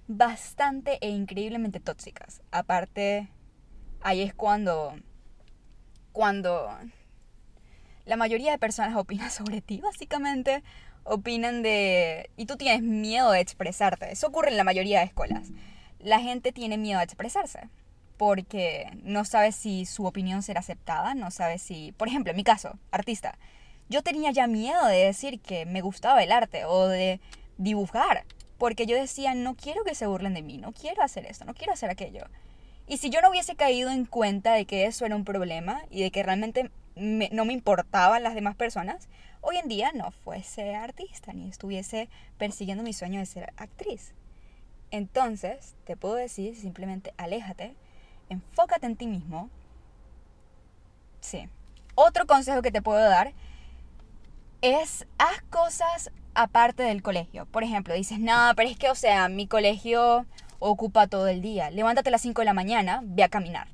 bastante 0.08 0.98
e 1.02 1.10
increíblemente 1.10 1.80
tóxicas. 1.80 2.42
Aparte, 2.50 3.30
ahí 4.02 4.24
es 4.24 4.34
cuando, 4.34 4.96
cuando 6.12 6.76
la 8.06 8.16
mayoría 8.16 8.52
de 8.52 8.58
personas 8.58 8.96
opinan 8.96 9.32
sobre 9.32 9.62
ti, 9.62 9.82
básicamente. 9.82 10.64
Opinan 11.04 11.64
de... 11.64 12.30
Y 12.38 12.46
tú 12.46 12.58
tienes 12.58 12.84
miedo 12.84 13.32
de 13.32 13.40
expresarte. 13.40 14.12
Eso 14.12 14.28
ocurre 14.28 14.50
en 14.50 14.58
la 14.58 14.64
mayoría 14.64 15.00
de 15.00 15.06
escuelas. 15.06 15.50
La 16.00 16.20
gente 16.20 16.52
tiene 16.52 16.78
miedo 16.78 17.00
de 17.00 17.06
expresarse 17.06 17.70
porque 18.18 18.92
no 19.02 19.26
sabe 19.26 19.52
si 19.52 19.88
su 19.88 20.06
opinión 20.06 20.44
será 20.44 20.60
aceptada, 20.60 21.16
no 21.16 21.32
sabe 21.32 21.58
si... 21.58 21.92
Por 21.94 22.08
ejemplo, 22.08 22.30
en 22.30 22.38
mi 22.38 22.44
caso, 22.44 22.78
artista. 22.92 23.40
Yo 23.90 24.04
tenía 24.04 24.30
ya 24.30 24.46
miedo 24.46 24.86
de 24.86 25.06
decir 25.06 25.40
que 25.42 25.66
me 25.66 25.82
gustaba 25.82 26.22
el 26.22 26.32
arte 26.32 26.66
o 26.66 26.88
de 26.88 27.20
dibujar, 27.58 28.26
porque 28.60 28.86
yo 28.86 28.96
decía, 28.96 29.34
no 29.34 29.56
quiero 29.56 29.84
que 29.84 29.96
se 29.96 30.06
burlen 30.06 30.36
de 30.36 30.44
mí, 30.44 30.60
no 30.60 30.72
quiero 30.72 31.02
hacer 31.02 31.26
esto, 31.26 31.46
no 31.46 31.56
quiero 31.56 31.74
hacer 31.74 31.90
aquello. 31.90 32.28
Y 32.88 32.98
si 32.98 33.10
yo 33.10 33.22
no 33.22 33.32
hubiese 33.32 33.56
caído 33.56 33.90
en 33.90 34.06
cuenta 34.06 34.54
de 34.54 34.66
que 34.66 34.86
eso 34.86 35.04
era 35.04 35.16
un 35.16 35.26
problema 35.26 35.82
y 35.90 36.04
de 36.04 36.12
que 36.12 36.22
realmente 36.22 36.70
no 36.96 37.46
me 37.46 37.54
importaban 37.54 38.24
las 38.24 38.36
demás 38.36 38.56
personas, 38.56 39.08
hoy 39.42 39.58
en 39.58 39.68
día 39.68 39.92
no 39.94 40.12
fuese 40.12 40.76
artista 40.76 41.34
ni 41.34 41.50
estuviese 41.50 42.10
persiguiendo 42.38 42.84
mi 42.84 42.94
sueño 42.94 43.20
de 43.20 43.26
ser 43.26 43.54
actriz. 43.58 44.14
Entonces, 44.92 45.76
te 45.86 45.96
puedo 45.96 46.16
decir 46.16 46.56
simplemente 46.56 47.14
aléjate, 47.18 47.76
enfócate 48.30 48.86
en 48.86 48.98
ti 48.98 49.08
mismo. 49.08 49.50
Sí. 51.22 51.48
Otro 51.96 52.26
consejo 52.26 52.62
que 52.62 52.72
te 52.72 52.82
puedo 52.82 53.00
dar 53.00 53.34
es 54.62 55.08
haz 55.18 55.42
cosas 55.50 56.12
aparte 56.34 56.84
del 56.84 57.02
colegio. 57.02 57.46
Por 57.46 57.64
ejemplo, 57.64 57.94
dices, 57.94 58.20
no, 58.20 58.52
pero 58.56 58.70
es 58.70 58.78
que, 58.78 58.90
o 58.90 58.96
sea, 58.96 59.30
mi 59.30 59.48
colegio 59.48 60.26
ocupa 60.60 61.08
todo 61.08 61.28
el 61.28 61.42
día. 61.42 61.72
Levántate 61.72 62.10
a 62.10 62.12
las 62.12 62.22
5 62.22 62.42
de 62.42 62.46
la 62.46 62.54
mañana, 62.54 63.02
ve 63.04 63.24
a 63.24 63.30
caminar. 63.30 63.68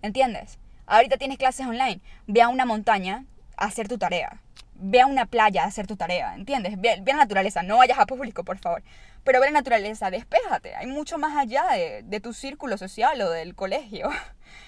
¿Entiendes? 0.00 0.58
Ahorita 0.92 1.16
tienes 1.16 1.38
clases 1.38 1.66
online, 1.66 2.02
ve 2.26 2.42
a 2.42 2.48
una 2.48 2.66
montaña 2.66 3.24
a 3.56 3.64
hacer 3.64 3.88
tu 3.88 3.96
tarea. 3.96 4.42
Ve 4.74 5.00
a 5.00 5.06
una 5.06 5.24
playa 5.24 5.64
a 5.64 5.66
hacer 5.66 5.86
tu 5.86 5.96
tarea, 5.96 6.34
¿entiendes? 6.34 6.78
Ve, 6.78 6.90
a 6.90 6.96
la 6.98 7.16
naturaleza, 7.16 7.62
no 7.62 7.78
vayas 7.78 7.98
a 7.98 8.04
público, 8.04 8.44
por 8.44 8.58
favor. 8.58 8.82
Pero 9.24 9.40
ve 9.40 9.46
a 9.46 9.50
la 9.52 9.60
naturaleza, 9.60 10.10
despéjate. 10.10 10.74
Hay 10.74 10.86
mucho 10.86 11.16
más 11.16 11.34
allá 11.34 11.64
de, 11.72 12.02
de 12.02 12.20
tu 12.20 12.34
círculo 12.34 12.76
social 12.76 13.18
o 13.22 13.30
del 13.30 13.54
colegio. 13.54 14.10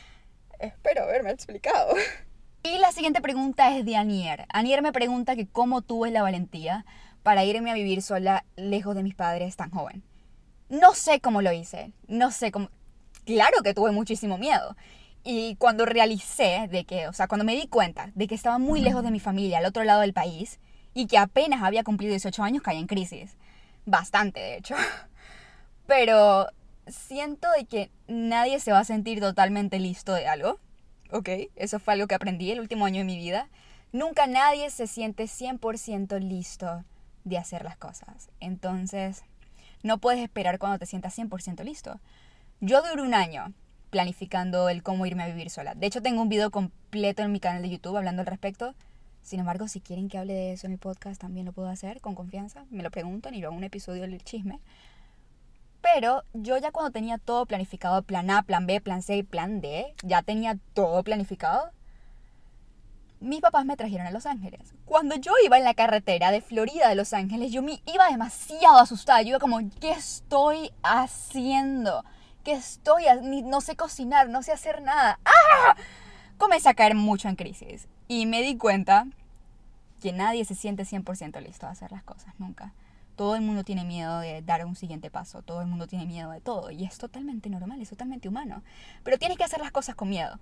Espero 0.59 1.03
haberme 1.03 1.31
explicado. 1.31 1.95
Y 2.63 2.79
la 2.79 2.93
siguiente 2.93 3.21
pregunta 3.21 3.77
es 3.77 3.85
de 3.85 3.95
Anier. 3.95 4.47
Anier 4.49 4.81
me 4.81 4.93
pregunta 4.93 5.37
que 5.37 5.47
cómo 5.47 5.83
tuve 5.83 6.11
la 6.11 6.23
valentía 6.23 6.87
para 7.23 7.45
irme 7.45 7.71
a 7.71 7.75
vivir 7.75 8.01
sola 8.01 8.47
lejos 8.57 8.97
de 8.97 9.03
mis 9.03 9.15
padres 9.15 9.57
tan 9.57 9.71
joven. 9.71 10.03
No 10.71 10.95
sé 10.95 11.21
cómo 11.21 11.43
lo 11.43 11.53
hice, 11.53 11.93
no 12.09 12.31
sé 12.31 12.51
cómo... 12.51 12.71
Claro 13.27 13.63
que 13.63 13.75
tuve 13.75 13.93
muchísimo 13.93 14.39
miedo. 14.39 14.75
Y 15.25 15.57
cuando 15.57 15.87
realicé 15.87 16.69
de 16.71 16.85
que, 16.85 17.09
o 17.09 17.15
sea, 17.15 17.27
cuando 17.27 17.45
me 17.45 17.55
di 17.55 17.67
cuenta 17.67 18.11
de 18.15 18.29
que 18.29 18.35
estaba 18.35 18.59
muy 18.59 18.83
lejos 18.83 19.03
de 19.03 19.11
mi 19.11 19.21
familia, 19.21 19.59
al 19.59 19.65
otro 19.65 19.83
lado 19.83 20.03
del 20.03 20.13
país, 20.13 20.61
y 20.93 21.07
que 21.07 21.17
apenas 21.17 21.63
había 21.63 21.83
cumplido 21.83 22.11
18 22.13 22.43
años, 22.43 22.63
caí 22.63 22.79
en 22.79 22.87
crisis. 22.87 23.37
Bastante, 23.87 24.39
de 24.41 24.57
hecho. 24.57 24.77
Pero 25.87 26.49
siento 26.87 27.49
de 27.57 27.65
que 27.65 27.91
nadie 28.07 28.61
se 28.61 28.73
va 28.73 28.81
a 28.81 28.85
sentir 28.85 29.19
totalmente 29.21 29.79
listo 29.79 30.13
de 30.13 30.29
algo. 30.29 30.61
¿Ok? 31.11 31.29
Eso 31.57 31.79
fue 31.79 31.95
algo 31.95 32.07
que 32.07 32.15
aprendí 32.15 32.51
el 32.51 32.61
último 32.61 32.85
año 32.85 32.99
de 32.99 33.05
mi 33.05 33.17
vida. 33.17 33.49
Nunca 33.93 34.27
nadie 34.27 34.71
se 34.71 34.87
siente 34.87 35.25
100% 35.25 36.19
listo 36.21 36.85
de 37.25 37.39
hacer 37.39 37.65
las 37.65 37.77
cosas. 37.77 38.31
Entonces, 38.41 39.25
no 39.83 39.99
puedes 39.99 40.21
esperar 40.21 40.59
cuando 40.59 40.79
te 40.79 40.87
sientas 40.87 41.17
100% 41.17 41.65
listo. 41.65 41.99
Yo 42.61 42.83
duré 42.83 43.03
un 43.03 43.15
año 43.15 43.53
planificando 43.95 44.69
el 44.69 44.83
cómo 44.83 45.07
irme 45.07 45.23
a 45.23 45.29
vivir 45.29 45.51
sola. 45.51 45.77
De 45.77 45.87
hecho, 45.87 46.03
tengo 46.03 46.21
un 46.21 46.29
video 46.29 46.51
completo 46.51 47.23
en 47.23 47.31
mi 47.31 47.39
canal 47.39 47.63
de 47.63 47.71
YouTube 47.71 47.97
hablando 47.97 48.23
al 48.23 48.27
respecto. 48.27 48.75
Sin 49.23 49.39
embargo, 49.39 49.69
si 49.69 49.81
quieren 49.81 50.09
que 50.09 50.19
hable 50.19 50.33
de 50.33 50.53
eso 50.55 50.67
en 50.67 50.73
mi 50.73 50.79
podcast, 50.79 51.21
también 51.21 51.47
lo 51.47 51.53
puedo 51.53 51.69
hacer 51.69 52.01
con 52.01 52.17
confianza. 52.17 52.65
Me 52.71 52.83
lo 52.83 52.91
preguntan 52.91 53.35
y 53.35 53.41
lo 53.41 53.47
hago 53.47 53.57
un 53.57 53.63
episodio 53.63 54.03
del 54.03 54.21
chisme. 54.25 54.59
Pero 55.81 56.25
yo 56.33 56.59
ya 56.59 56.73
cuando 56.73 56.91
tenía 56.91 57.19
todo 57.19 57.47
planificado, 57.47 58.03
plan 58.03 58.31
A, 58.31 58.43
plan 58.43 58.67
B, 58.67 58.81
plan 58.81 59.01
C 59.01 59.19
y 59.19 59.23
plan 59.23 59.61
D, 59.61 59.95
ya 60.03 60.23
tenía 60.23 60.59
todo 60.73 61.05
planificado, 61.05 61.71
mis 63.21 63.41
papás 63.41 63.65
me 63.65 63.77
trajeron 63.77 64.09
a 64.09 64.11
Los 64.11 64.27
Ángeles. 64.27 64.75
Cuando 64.85 65.15
yo 65.15 65.33
iba 65.45 65.57
en 65.57 65.63
la 65.63 65.75
carretera 65.75 66.33
de 66.33 66.41
Florida 66.41 66.89
de 66.89 66.97
Los 66.97 67.13
Ángeles, 67.13 67.53
yo 67.53 67.63
me 67.63 67.81
iba 67.87 68.09
demasiado 68.09 68.79
asustada. 68.79 69.23
Yo 69.23 69.29
iba 69.29 69.39
como, 69.39 69.61
¿qué 69.81 69.93
estoy 69.93 70.73
haciendo? 70.83 72.05
¿Qué 72.45 72.53
estoy 72.53 73.07
haciendo? 73.07 73.49
No 73.49 73.61
sé 73.61 73.75
cocinar, 73.75 74.29
no 74.29 74.43
sé 74.43 74.53
hacer 74.53 74.83
nada. 74.83 75.19
¡Ah! 75.25 75.77
Comencé 76.37 76.69
a 76.69 76.75
caer 76.75 76.95
mucho 76.95 77.29
en 77.29 77.37
crisis. 77.37 77.89
Y 78.07 78.27
me 78.27 78.43
di 78.43 78.59
cuenta 78.59 79.07
que 80.03 80.13
nadie 80.13 80.45
se 80.45 80.55
siente 80.55 80.83
100% 80.83 81.41
listo 81.41 81.67
a 81.67 81.71
hacer 81.71 81.91
las 81.91 82.03
cosas, 82.03 82.35
nunca. 82.39 82.75
Todo 83.17 83.37
el 83.37 83.41
mundo 83.41 83.65
tiene 83.65 83.85
miedo 83.85 84.19
de 84.19 84.43
dar 84.43 84.67
un 84.67 84.77
siguiente 84.77 85.09
paso, 85.09 85.41
todo 85.41 85.63
el 85.63 85.69
mundo 85.69 85.87
tiene 85.87 86.05
miedo 86.05 86.31
de 86.33 86.41
todo 86.41 86.71
y 86.71 86.85
es 86.85 86.99
totalmente 86.99 87.49
normal, 87.49 87.81
es 87.81 87.89
totalmente 87.89 88.29
humano. 88.29 88.63
Pero 89.05 89.19
tienes 89.19 89.39
que 89.39 89.45
hacer 89.45 89.61
las 89.61 89.71
cosas 89.71 89.95
con 89.95 90.11
miedo. 90.11 90.39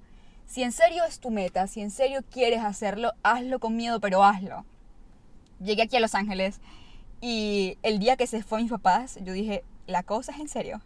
Si 0.47 0.65
en 0.65 0.73
serio 0.73 1.05
es 1.05 1.21
tu 1.21 1.31
meta, 1.31 1.69
si 1.69 1.83
en 1.83 1.93
serio 1.93 2.23
quieres 2.31 2.65
hacerlo, 2.65 3.12
hazlo 3.23 3.61
con 3.61 3.77
miedo, 3.77 4.01
pero 4.01 4.25
hazlo. 4.25 4.65
Llegué 5.61 5.83
aquí 5.83 5.97
a 5.97 6.01
Los 6.01 6.17
Ángeles 6.17 6.61
y 7.21 7.79
el 7.83 8.01
día 8.01 8.17
que 8.17 8.27
se 8.27 8.43
fue 8.43 8.61
mis 8.61 8.71
papás, 8.73 9.19
yo 9.23 9.33
dije, 9.33 9.62
la 9.87 10.03
cosa 10.03 10.33
es 10.33 10.41
en 10.41 10.49
serio. 10.49 10.81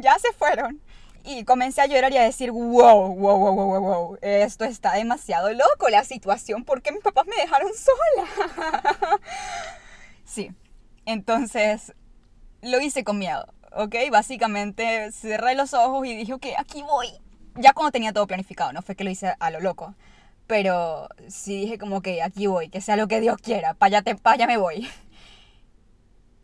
Ya 0.00 0.18
se 0.18 0.32
fueron. 0.32 0.80
Y 1.24 1.44
comencé 1.44 1.82
a 1.82 1.86
llorar 1.86 2.12
y 2.12 2.16
a 2.16 2.22
decir, 2.22 2.50
wow, 2.50 3.14
wow, 3.14 3.38
wow, 3.38 3.54
wow, 3.54 3.80
wow, 3.80 4.18
esto 4.22 4.64
está 4.64 4.94
demasiado 4.94 5.52
loco 5.52 5.90
la 5.90 6.02
situación, 6.02 6.64
¿por 6.64 6.80
qué 6.80 6.92
mis 6.92 7.02
papás 7.02 7.26
me 7.26 7.36
dejaron 7.36 7.70
sola? 7.74 8.82
sí, 10.24 10.50
entonces 11.04 11.92
lo 12.62 12.80
hice 12.80 13.04
con 13.04 13.18
miedo, 13.18 13.46
¿ok? 13.72 13.96
Básicamente 14.10 15.12
cerré 15.12 15.54
los 15.54 15.74
ojos 15.74 16.06
y 16.06 16.16
dije, 16.16 16.32
ok, 16.32 16.46
aquí 16.56 16.82
voy, 16.82 17.08
ya 17.56 17.72
cuando 17.72 17.92
tenía 17.92 18.12
todo 18.12 18.26
planificado, 18.26 18.72
no 18.72 18.82
fue 18.82 18.96
que 18.96 19.04
lo 19.04 19.10
hice 19.10 19.34
a 19.38 19.50
lo 19.50 19.60
loco. 19.60 19.94
Pero 20.46 21.08
sí 21.28 21.60
dije 21.60 21.78
como 21.78 22.02
que 22.02 22.22
aquí 22.22 22.46
voy, 22.46 22.70
que 22.70 22.80
sea 22.80 22.96
lo 22.96 23.06
que 23.06 23.20
Dios 23.20 23.36
quiera, 23.40 23.74
para 23.74 24.02
allá, 24.22 24.46
me 24.46 24.56
voy. 24.56 24.88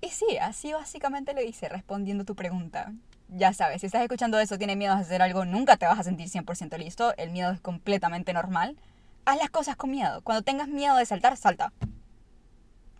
Y 0.03 0.11
sí, 0.11 0.37
así 0.40 0.73
básicamente 0.73 1.33
lo 1.33 1.42
hice, 1.42 1.69
respondiendo 1.69 2.25
tu 2.25 2.37
pregunta. 2.37 2.92
Ya 3.29 3.53
sabes, 3.53 3.81
si 3.81 3.87
estás 3.87 4.03
escuchando 4.03 4.39
eso, 4.39 4.59
tienes 4.59 4.77
miedo 4.77 4.95
de 4.95 5.01
hacer 5.01 5.21
algo, 5.21 5.45
nunca 5.45 5.77
te 5.77 5.87
vas 5.87 5.99
a 5.99 6.05
sentir 6.05 6.29
100% 6.29 6.79
listo. 6.79 7.15
El 7.17 7.31
miedo 7.31 7.51
es 7.53 7.61
completamente 7.61 8.33
normal. 8.33 8.77
Haz 9.25 9.39
las 9.39 9.51
cosas 9.51 9.77
con 9.77 9.91
miedo. 9.91 10.23
Cuando 10.23 10.43
tengas 10.43 10.69
miedo 10.69 10.97
de 10.97 11.07
saltar, 11.07 11.37
salta. 11.37 11.73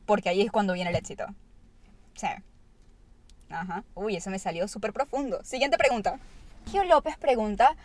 Porque 0.05 0.29
ahí 0.29 0.43
es 0.43 0.51
cuando 0.51 0.73
viene 0.73 0.91
el 0.91 0.97
éxito. 0.97 1.27
Sí. 2.15 2.29
Ajá. 3.51 3.85
Uy, 3.95 4.17
eso 4.17 4.31
me 4.31 4.39
salió 4.39 4.67
súper 4.67 4.93
profundo. 4.93 5.41
Siguiente 5.45 5.79
pregunta. 5.79 6.19
Gio 6.67 6.83
López 6.83 7.17
pregunta, 7.17 7.77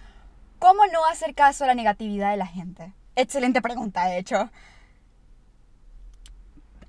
¿Cómo 0.62 0.86
no 0.94 1.04
hacer 1.08 1.34
caso 1.34 1.64
a 1.64 1.68
la 1.68 1.74
negatividad 1.74 2.30
de 2.30 2.38
la 2.38 2.46
gente? 2.46 2.94
Excelente 3.16 3.64
pregunta, 3.64 4.06
de 4.06 4.20
hecho. 4.20 4.52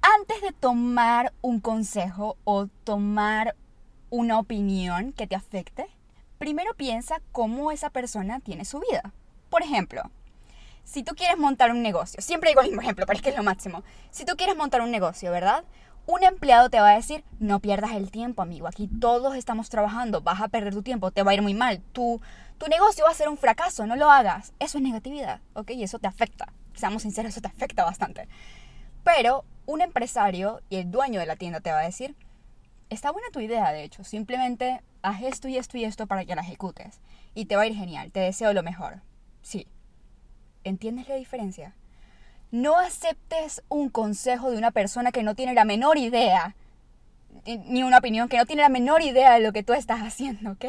Antes 0.03 0.43
de 0.43 0.53
tomar 0.53 1.33
un 1.41 1.59
consejo 1.59 2.37
o 2.45 2.67
tomar 2.85 3.57
una 4.12 4.38
opinión 4.38 5.14
que 5.14 5.27
te 5.27 5.35
afecte, 5.35 5.87
primero 6.37 6.75
piensa 6.75 7.22
cómo 7.33 7.72
esa 7.72 7.88
persona 7.88 8.40
tiene 8.40 8.66
su 8.66 8.79
vida. 8.79 9.11
Por 9.48 9.62
ejemplo, 9.62 10.03
si 10.85 11.03
tú 11.03 11.14
quieres 11.14 11.38
montar 11.38 11.70
un 11.70 11.83
negocio, 11.83 12.20
siempre 12.20 12.51
digo 12.51 12.61
el 12.61 12.66
mismo 12.66 12.83
ejemplo, 12.83 13.07
pero 13.07 13.16
es 13.16 13.22
que 13.22 13.31
es 13.31 13.37
lo 13.37 13.42
máximo. 13.42 13.83
Si 14.11 14.27
tú 14.27 14.37
quieres 14.37 14.55
montar 14.55 14.83
un 14.83 14.90
negocio, 14.90 15.31
¿verdad? 15.33 15.64
Un 16.05 16.25
empleado 16.25 16.68
te 16.68 16.79
va 16.79 16.90
a 16.90 16.96
decir, 16.96 17.25
no 17.40 17.61
pierdas 17.61 17.92
el 17.92 18.11
tiempo, 18.11 18.42
amigo, 18.42 18.68
aquí 18.68 18.87
todos 19.01 19.35
estamos 19.35 19.70
trabajando, 19.70 20.20
vas 20.20 20.42
a 20.42 20.48
perder 20.48 20.75
tu 20.75 20.83
tiempo, 20.83 21.11
te 21.11 21.22
va 21.22 21.31
a 21.31 21.35
ir 21.35 21.40
muy 21.40 21.55
mal, 21.55 21.81
tu, 21.92 22.20
tu 22.59 22.66
negocio 22.66 23.07
va 23.07 23.12
a 23.12 23.14
ser 23.14 23.31
un 23.31 23.38
fracaso, 23.38 23.87
no 23.87 23.96
lo 23.96 24.11
hagas. 24.11 24.53
Eso 24.59 24.77
es 24.77 24.85
negatividad, 24.85 25.40
¿ok? 25.55 25.70
Y 25.70 25.85
eso 25.85 25.98
te 25.98 26.07
afecta, 26.07 26.53
seamos 26.75 27.01
sinceros, 27.01 27.31
eso 27.33 27.40
te 27.40 27.48
afecta 27.48 27.83
bastante. 27.83 28.29
Pero 29.05 29.46
un 29.64 29.81
empresario 29.81 30.61
y 30.68 30.77
el 30.77 30.90
dueño 30.90 31.18
de 31.18 31.27
la 31.27 31.37
tienda 31.37 31.61
te 31.61 31.72
va 31.72 31.79
a 31.79 31.85
decir, 31.85 32.14
está 32.92 33.11
buena 33.11 33.28
tu 33.33 33.40
idea, 33.40 33.72
de 33.72 33.85
hecho, 33.85 34.05
simplemente 34.05 34.83
haz 35.02 35.22
esto 35.22 35.48
y 35.48 35.57
esto 35.57 35.76
y 35.78 35.85
esto 35.85 36.07
para 36.07 36.24
que 36.24 36.35
la 36.35 36.42
ejecutes. 36.42 37.00
Y 37.35 37.46
te 37.46 37.57
va 37.57 37.62
a 37.62 37.66
ir 37.66 37.74
genial, 37.74 38.12
te 38.12 38.20
deseo 38.20 38.52
lo 38.52 38.62
mejor. 38.62 39.00
Sí. 39.42 39.66
¿Entiendes 40.64 41.09
la 41.09 41.16
diferencia? 41.16 41.74
No 42.50 42.78
aceptes 42.78 43.62
un 43.68 43.88
consejo 43.88 44.50
de 44.50 44.59
una 44.59 44.70
persona 44.70 45.11
que 45.11 45.22
no 45.22 45.35
tiene 45.35 45.55
la 45.55 45.64
menor 45.64 45.96
idea, 45.98 46.55
ni 47.46 47.83
una 47.83 47.98
opinión, 47.98 48.28
que 48.28 48.37
no 48.37 48.46
tiene 48.46 48.62
la 48.62 48.68
menor 48.68 49.02
idea 49.02 49.33
de 49.35 49.40
lo 49.40 49.52
que 49.52 49.62
tú 49.62 49.72
estás 49.72 50.00
haciendo, 50.00 50.52
¿ok? 50.52 50.66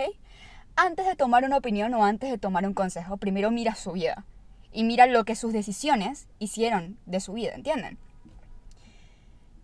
Antes 0.75 1.05
de 1.05 1.15
tomar 1.15 1.43
una 1.43 1.57
opinión 1.57 1.93
o 1.93 2.05
antes 2.05 2.31
de 2.31 2.38
tomar 2.38 2.65
un 2.65 2.73
consejo, 2.73 3.17
primero 3.17 3.51
mira 3.51 3.75
su 3.75 3.91
vida 3.91 4.25
y 4.71 4.83
mira 4.83 5.05
lo 5.05 5.23
que 5.25 5.36
sus 5.36 5.53
decisiones 5.53 6.27
hicieron 6.39 6.97
de 7.05 7.19
su 7.19 7.33
vida, 7.33 7.53
¿entienden? 7.53 7.99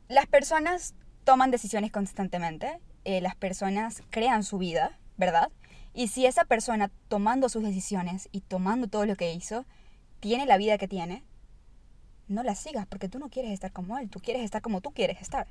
Las 0.08 0.28
personas 0.28 0.94
toman 1.30 1.52
decisiones 1.52 1.92
constantemente, 1.92 2.80
eh, 3.06 3.22
las 3.22 3.36
personas 3.36 4.02
crean 4.10 4.42
su 4.44 4.58
vida, 4.58 4.98
¿verdad? 5.16 5.52
Y 5.94 6.08
si 6.08 6.26
esa 6.26 6.44
persona 6.44 6.90
tomando 7.08 7.50
sus 7.50 7.62
decisiones 7.62 8.30
y 8.32 8.42
tomando 8.42 8.88
todo 8.88 9.06
lo 9.06 9.16
que 9.16 9.32
hizo, 9.32 9.68
tiene 10.22 10.48
la 10.48 10.58
vida 10.58 10.80
que 10.80 10.88
tiene, 10.88 11.24
no 12.28 12.42
la 12.42 12.56
sigas 12.56 12.88
porque 12.88 13.10
tú 13.10 13.20
no 13.20 13.30
quieres 13.30 13.52
estar 13.52 13.72
como 13.72 14.00
él, 14.00 14.10
tú 14.10 14.20
quieres 14.20 14.42
estar 14.42 14.64
como 14.64 14.82
tú 14.82 14.90
quieres 14.90 15.22
estar. 15.22 15.46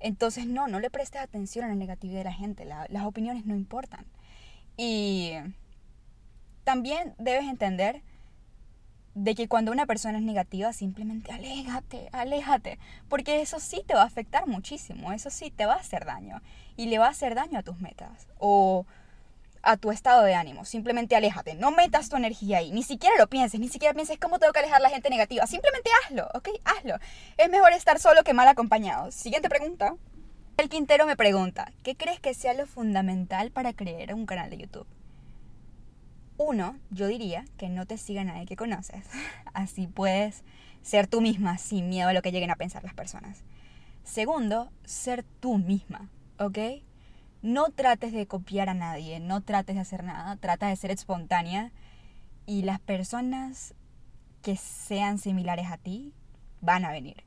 Entonces 0.00 0.46
no, 0.46 0.66
no 0.66 0.80
le 0.80 0.88
prestes 0.88 1.20
atención 1.20 1.66
a 1.66 1.68
la 1.68 1.74
negatividad 1.74 2.20
de 2.20 2.24
la 2.24 2.32
gente, 2.32 2.64
las 2.64 3.04
opiniones 3.04 3.44
no 3.44 3.54
importan. 3.54 4.06
Y 4.78 5.32
también 6.64 7.14
debes 7.18 7.44
entender 7.44 8.02
de 9.14 9.34
que 9.34 9.48
cuando 9.48 9.72
una 9.72 9.86
persona 9.86 10.18
es 10.18 10.24
negativa, 10.24 10.72
simplemente 10.72 11.32
aléjate, 11.32 12.08
aléjate, 12.12 12.78
porque 13.08 13.40
eso 13.40 13.58
sí 13.60 13.82
te 13.86 13.94
va 13.94 14.02
a 14.02 14.06
afectar 14.06 14.46
muchísimo, 14.46 15.12
eso 15.12 15.30
sí 15.30 15.50
te 15.50 15.66
va 15.66 15.74
a 15.74 15.78
hacer 15.78 16.04
daño 16.04 16.40
y 16.76 16.86
le 16.86 16.98
va 16.98 17.06
a 17.06 17.10
hacer 17.10 17.34
daño 17.34 17.58
a 17.58 17.62
tus 17.62 17.80
metas 17.80 18.28
o 18.38 18.86
a 19.62 19.76
tu 19.76 19.90
estado 19.90 20.22
de 20.22 20.34
ánimo. 20.34 20.64
Simplemente 20.64 21.16
aléjate, 21.16 21.54
no 21.54 21.70
metas 21.70 22.08
tu 22.08 22.16
energía 22.16 22.58
ahí, 22.58 22.70
ni 22.70 22.82
siquiera 22.82 23.16
lo 23.18 23.26
pienses, 23.28 23.60
ni 23.60 23.68
siquiera 23.68 23.94
pienses 23.94 24.18
cómo 24.18 24.38
tengo 24.38 24.52
que 24.52 24.60
alejar 24.60 24.78
a 24.78 24.84
la 24.84 24.90
gente 24.90 25.10
negativa, 25.10 25.46
simplemente 25.46 25.90
hazlo, 26.04 26.28
¿ok? 26.34 26.48
Hazlo. 26.64 26.96
Es 27.36 27.50
mejor 27.50 27.72
estar 27.72 27.98
solo 27.98 28.22
que 28.22 28.34
mal 28.34 28.48
acompañado. 28.48 29.10
Siguiente 29.10 29.48
pregunta. 29.48 29.94
El 30.56 30.68
Quintero 30.68 31.06
me 31.06 31.16
pregunta, 31.16 31.72
¿qué 31.84 31.96
crees 31.96 32.18
que 32.18 32.34
sea 32.34 32.52
lo 32.52 32.66
fundamental 32.66 33.52
para 33.52 33.72
crear 33.72 34.12
un 34.12 34.26
canal 34.26 34.50
de 34.50 34.58
YouTube? 34.58 34.86
Uno, 36.38 36.76
yo 36.90 37.08
diría 37.08 37.44
que 37.58 37.68
no 37.68 37.84
te 37.84 37.98
siga 37.98 38.22
nadie 38.24 38.46
que 38.46 38.56
conoces. 38.56 39.04
Así 39.52 39.88
puedes 39.88 40.44
ser 40.82 41.08
tú 41.08 41.20
misma 41.20 41.58
sin 41.58 41.88
miedo 41.88 42.08
a 42.08 42.12
lo 42.12 42.22
que 42.22 42.32
lleguen 42.32 42.50
a 42.50 42.56
pensar 42.56 42.84
las 42.84 42.94
personas. 42.94 43.42
Segundo, 44.04 44.70
ser 44.84 45.24
tú 45.40 45.58
misma, 45.58 46.08
¿ok? 46.38 46.58
No 47.42 47.70
trates 47.70 48.12
de 48.12 48.26
copiar 48.26 48.68
a 48.68 48.74
nadie, 48.74 49.20
no 49.20 49.42
trates 49.42 49.74
de 49.74 49.82
hacer 49.82 50.04
nada, 50.04 50.36
trata 50.36 50.68
de 50.68 50.76
ser 50.76 50.92
espontánea 50.92 51.72
y 52.46 52.62
las 52.62 52.80
personas 52.80 53.74
que 54.42 54.56
sean 54.56 55.18
similares 55.18 55.66
a 55.70 55.76
ti 55.76 56.14
van 56.60 56.84
a 56.84 56.92
venir. 56.92 57.24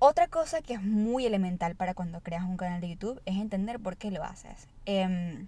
Otra 0.00 0.26
cosa 0.26 0.62
que 0.62 0.74
es 0.74 0.82
muy 0.82 1.26
elemental 1.26 1.76
para 1.76 1.94
cuando 1.94 2.20
creas 2.20 2.42
un 2.42 2.56
canal 2.56 2.80
de 2.80 2.90
YouTube 2.90 3.22
es 3.24 3.36
entender 3.36 3.78
por 3.78 3.96
qué 3.96 4.10
lo 4.10 4.24
haces. 4.24 4.66
Em, 4.84 5.46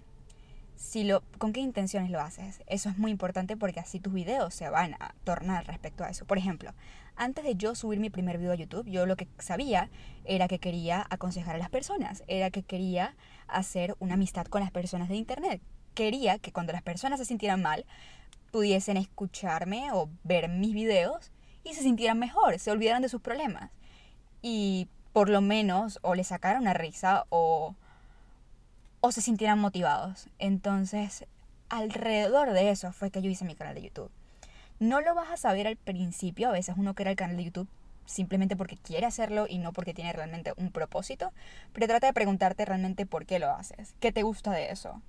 si 0.76 1.04
lo, 1.04 1.22
con 1.38 1.52
qué 1.52 1.60
intenciones 1.60 2.10
lo 2.10 2.20
haces. 2.20 2.62
Eso 2.66 2.88
es 2.88 2.98
muy 2.98 3.10
importante 3.10 3.56
porque 3.56 3.80
así 3.80 4.00
tus 4.00 4.12
videos 4.12 4.54
se 4.54 4.68
van 4.68 4.94
a 4.94 5.14
tornar 5.24 5.66
respecto 5.66 6.04
a 6.04 6.08
eso. 6.08 6.24
Por 6.24 6.38
ejemplo, 6.38 6.72
antes 7.16 7.44
de 7.44 7.54
yo 7.54 7.74
subir 7.74 8.00
mi 8.00 8.10
primer 8.10 8.38
video 8.38 8.52
a 8.52 8.56
YouTube, 8.56 8.88
yo 8.88 9.06
lo 9.06 9.16
que 9.16 9.28
sabía 9.38 9.90
era 10.24 10.48
que 10.48 10.58
quería 10.58 11.06
aconsejar 11.10 11.54
a 11.54 11.58
las 11.58 11.70
personas, 11.70 12.24
era 12.26 12.50
que 12.50 12.62
quería 12.62 13.14
hacer 13.46 13.94
una 14.00 14.14
amistad 14.14 14.46
con 14.46 14.60
las 14.60 14.70
personas 14.70 15.08
de 15.08 15.16
Internet. 15.16 15.62
Quería 15.94 16.38
que 16.38 16.52
cuando 16.52 16.72
las 16.72 16.82
personas 16.82 17.20
se 17.20 17.26
sintieran 17.26 17.62
mal, 17.62 17.86
pudiesen 18.50 18.96
escucharme 18.96 19.92
o 19.92 20.08
ver 20.24 20.48
mis 20.48 20.74
videos 20.74 21.30
y 21.62 21.74
se 21.74 21.82
sintieran 21.82 22.18
mejor, 22.18 22.58
se 22.58 22.70
olvidaran 22.70 23.02
de 23.02 23.08
sus 23.08 23.20
problemas 23.20 23.70
y 24.42 24.88
por 25.14 25.30
lo 25.30 25.40
menos 25.40 25.98
o 26.02 26.14
le 26.14 26.24
sacaran 26.24 26.62
una 26.62 26.74
risa 26.74 27.24
o, 27.30 27.76
o 29.04 29.12
se 29.12 29.20
sintieran 29.20 29.58
motivados. 29.58 30.30
Entonces, 30.38 31.26
alrededor 31.68 32.52
de 32.52 32.70
eso 32.70 32.90
fue 32.90 33.10
que 33.10 33.20
yo 33.20 33.28
hice 33.28 33.44
mi 33.44 33.54
canal 33.54 33.74
de 33.74 33.82
YouTube. 33.82 34.10
No 34.78 35.02
lo 35.02 35.14
vas 35.14 35.30
a 35.30 35.36
saber 35.36 35.66
al 35.66 35.76
principio, 35.76 36.48
a 36.48 36.52
veces 36.52 36.76
uno 36.78 36.94
crea 36.94 37.10
el 37.10 37.16
canal 37.16 37.36
de 37.36 37.44
YouTube 37.44 37.68
simplemente 38.06 38.56
porque 38.56 38.78
quiere 38.78 39.04
hacerlo 39.04 39.44
y 39.46 39.58
no 39.58 39.74
porque 39.74 39.92
tiene 39.92 40.14
realmente 40.14 40.54
un 40.56 40.70
propósito, 40.70 41.34
pero 41.74 41.86
trata 41.86 42.06
de 42.06 42.14
preguntarte 42.14 42.64
realmente 42.64 43.04
por 43.04 43.26
qué 43.26 43.38
lo 43.38 43.50
haces, 43.50 43.94
qué 44.00 44.10
te 44.10 44.22
gusta 44.22 44.52
de 44.52 44.70
eso 44.70 45.02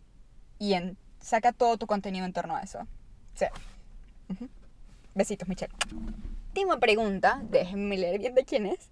y 0.60 0.74
en, 0.74 0.98
saca 1.22 1.54
todo 1.54 1.78
tu 1.78 1.88
contenido 1.88 2.26
en 2.26 2.34
torno 2.34 2.58
a 2.58 2.64
eso. 2.64 2.86
Sí. 3.34 3.46
Besitos, 5.14 5.48
Michelle. 5.48 5.74
Última 6.50 6.82
pregunta, 6.82 7.42
déjenme 7.50 7.98
leer 7.98 8.20
bien 8.20 8.36
de 8.36 8.44
quién 8.44 8.66
es 8.66 8.90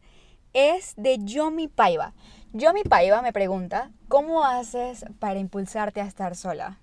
es 0.54 0.94
de 0.98 1.20
Yomi 1.24 1.68
Paiva. 1.68 2.14
Yomi 2.54 2.84
Paiva 2.84 3.22
me 3.22 3.34
pregunta, 3.34 3.92
¿cómo 4.08 4.46
haces 4.46 5.06
para 5.20 5.40
impulsarte 5.40 6.02
a 6.02 6.06
estar 6.06 6.36
sola 6.36 6.80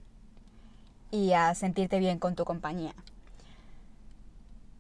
y 1.11 1.33
a 1.33 1.55
sentirte 1.55 1.99
bien 1.99 2.19
con 2.19 2.35
tu 2.35 2.45
compañía? 2.45 2.95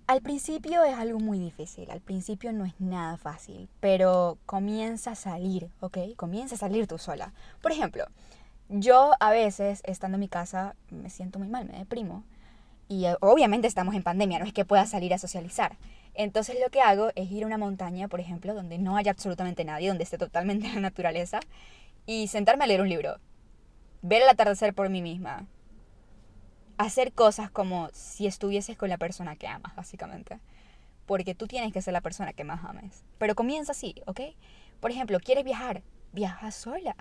Al 0.08 0.22
principio 0.22 0.82
es 0.82 0.96
algo 0.96 1.20
muy 1.20 1.38
difícil, 1.38 1.88
al 1.88 2.00
principio 2.00 2.52
no 2.52 2.64
es 2.64 2.74
nada 2.80 3.16
fácil, 3.16 3.68
pero 3.78 4.38
comienza 4.44 5.12
a 5.12 5.14
salir, 5.14 5.70
¿ok? 5.78 5.98
Comienza 6.16 6.56
a 6.56 6.58
salir 6.58 6.88
tú 6.88 6.98
sola. 6.98 7.32
Por 7.62 7.70
ejemplo, 7.70 8.06
yo 8.68 9.12
a 9.20 9.30
veces, 9.30 9.82
estando 9.84 10.16
en 10.16 10.20
mi 10.20 10.28
casa, 10.28 10.74
me 10.90 11.10
siento 11.10 11.38
muy 11.38 11.46
mal, 11.46 11.64
me 11.64 11.78
deprimo. 11.78 12.24
Y 12.88 13.04
eh, 13.04 13.16
obviamente 13.20 13.68
estamos 13.68 13.94
en 13.94 14.02
pandemia, 14.02 14.40
no 14.40 14.44
es 14.46 14.52
que 14.52 14.64
pueda 14.64 14.84
salir 14.84 15.14
a 15.14 15.18
socializar. 15.18 15.76
Entonces 16.14 16.56
lo 16.62 16.70
que 16.70 16.80
hago 16.80 17.10
es 17.14 17.30
ir 17.30 17.44
a 17.44 17.46
una 17.46 17.58
montaña, 17.58 18.08
por 18.08 18.20
ejemplo, 18.20 18.54
donde 18.54 18.78
no 18.78 18.96
haya 18.96 19.12
absolutamente 19.12 19.64
nadie, 19.64 19.88
donde 19.88 20.04
esté 20.04 20.18
totalmente 20.18 20.68
la 20.74 20.80
naturaleza, 20.80 21.40
y 22.06 22.28
sentarme 22.28 22.64
a 22.64 22.66
leer 22.66 22.80
un 22.80 22.88
libro, 22.88 23.18
ver 24.02 24.22
el 24.22 24.28
atardecer 24.28 24.74
por 24.74 24.88
mí 24.88 25.02
misma, 25.02 25.46
hacer 26.78 27.12
cosas 27.12 27.50
como 27.50 27.90
si 27.92 28.26
estuvieses 28.26 28.76
con 28.76 28.88
la 28.88 28.96
persona 28.96 29.36
que 29.36 29.46
amas, 29.46 29.76
básicamente. 29.76 30.40
Porque 31.06 31.34
tú 31.34 31.46
tienes 31.46 31.72
que 31.72 31.82
ser 31.82 31.92
la 31.92 32.00
persona 32.00 32.32
que 32.32 32.44
más 32.44 32.64
ames. 32.64 33.04
Pero 33.18 33.34
comienza 33.34 33.72
así, 33.72 33.94
¿ok? 34.06 34.20
Por 34.80 34.90
ejemplo, 34.90 35.20
¿quieres 35.20 35.44
viajar? 35.44 35.82
Viaja 36.12 36.50
sola. 36.50 36.96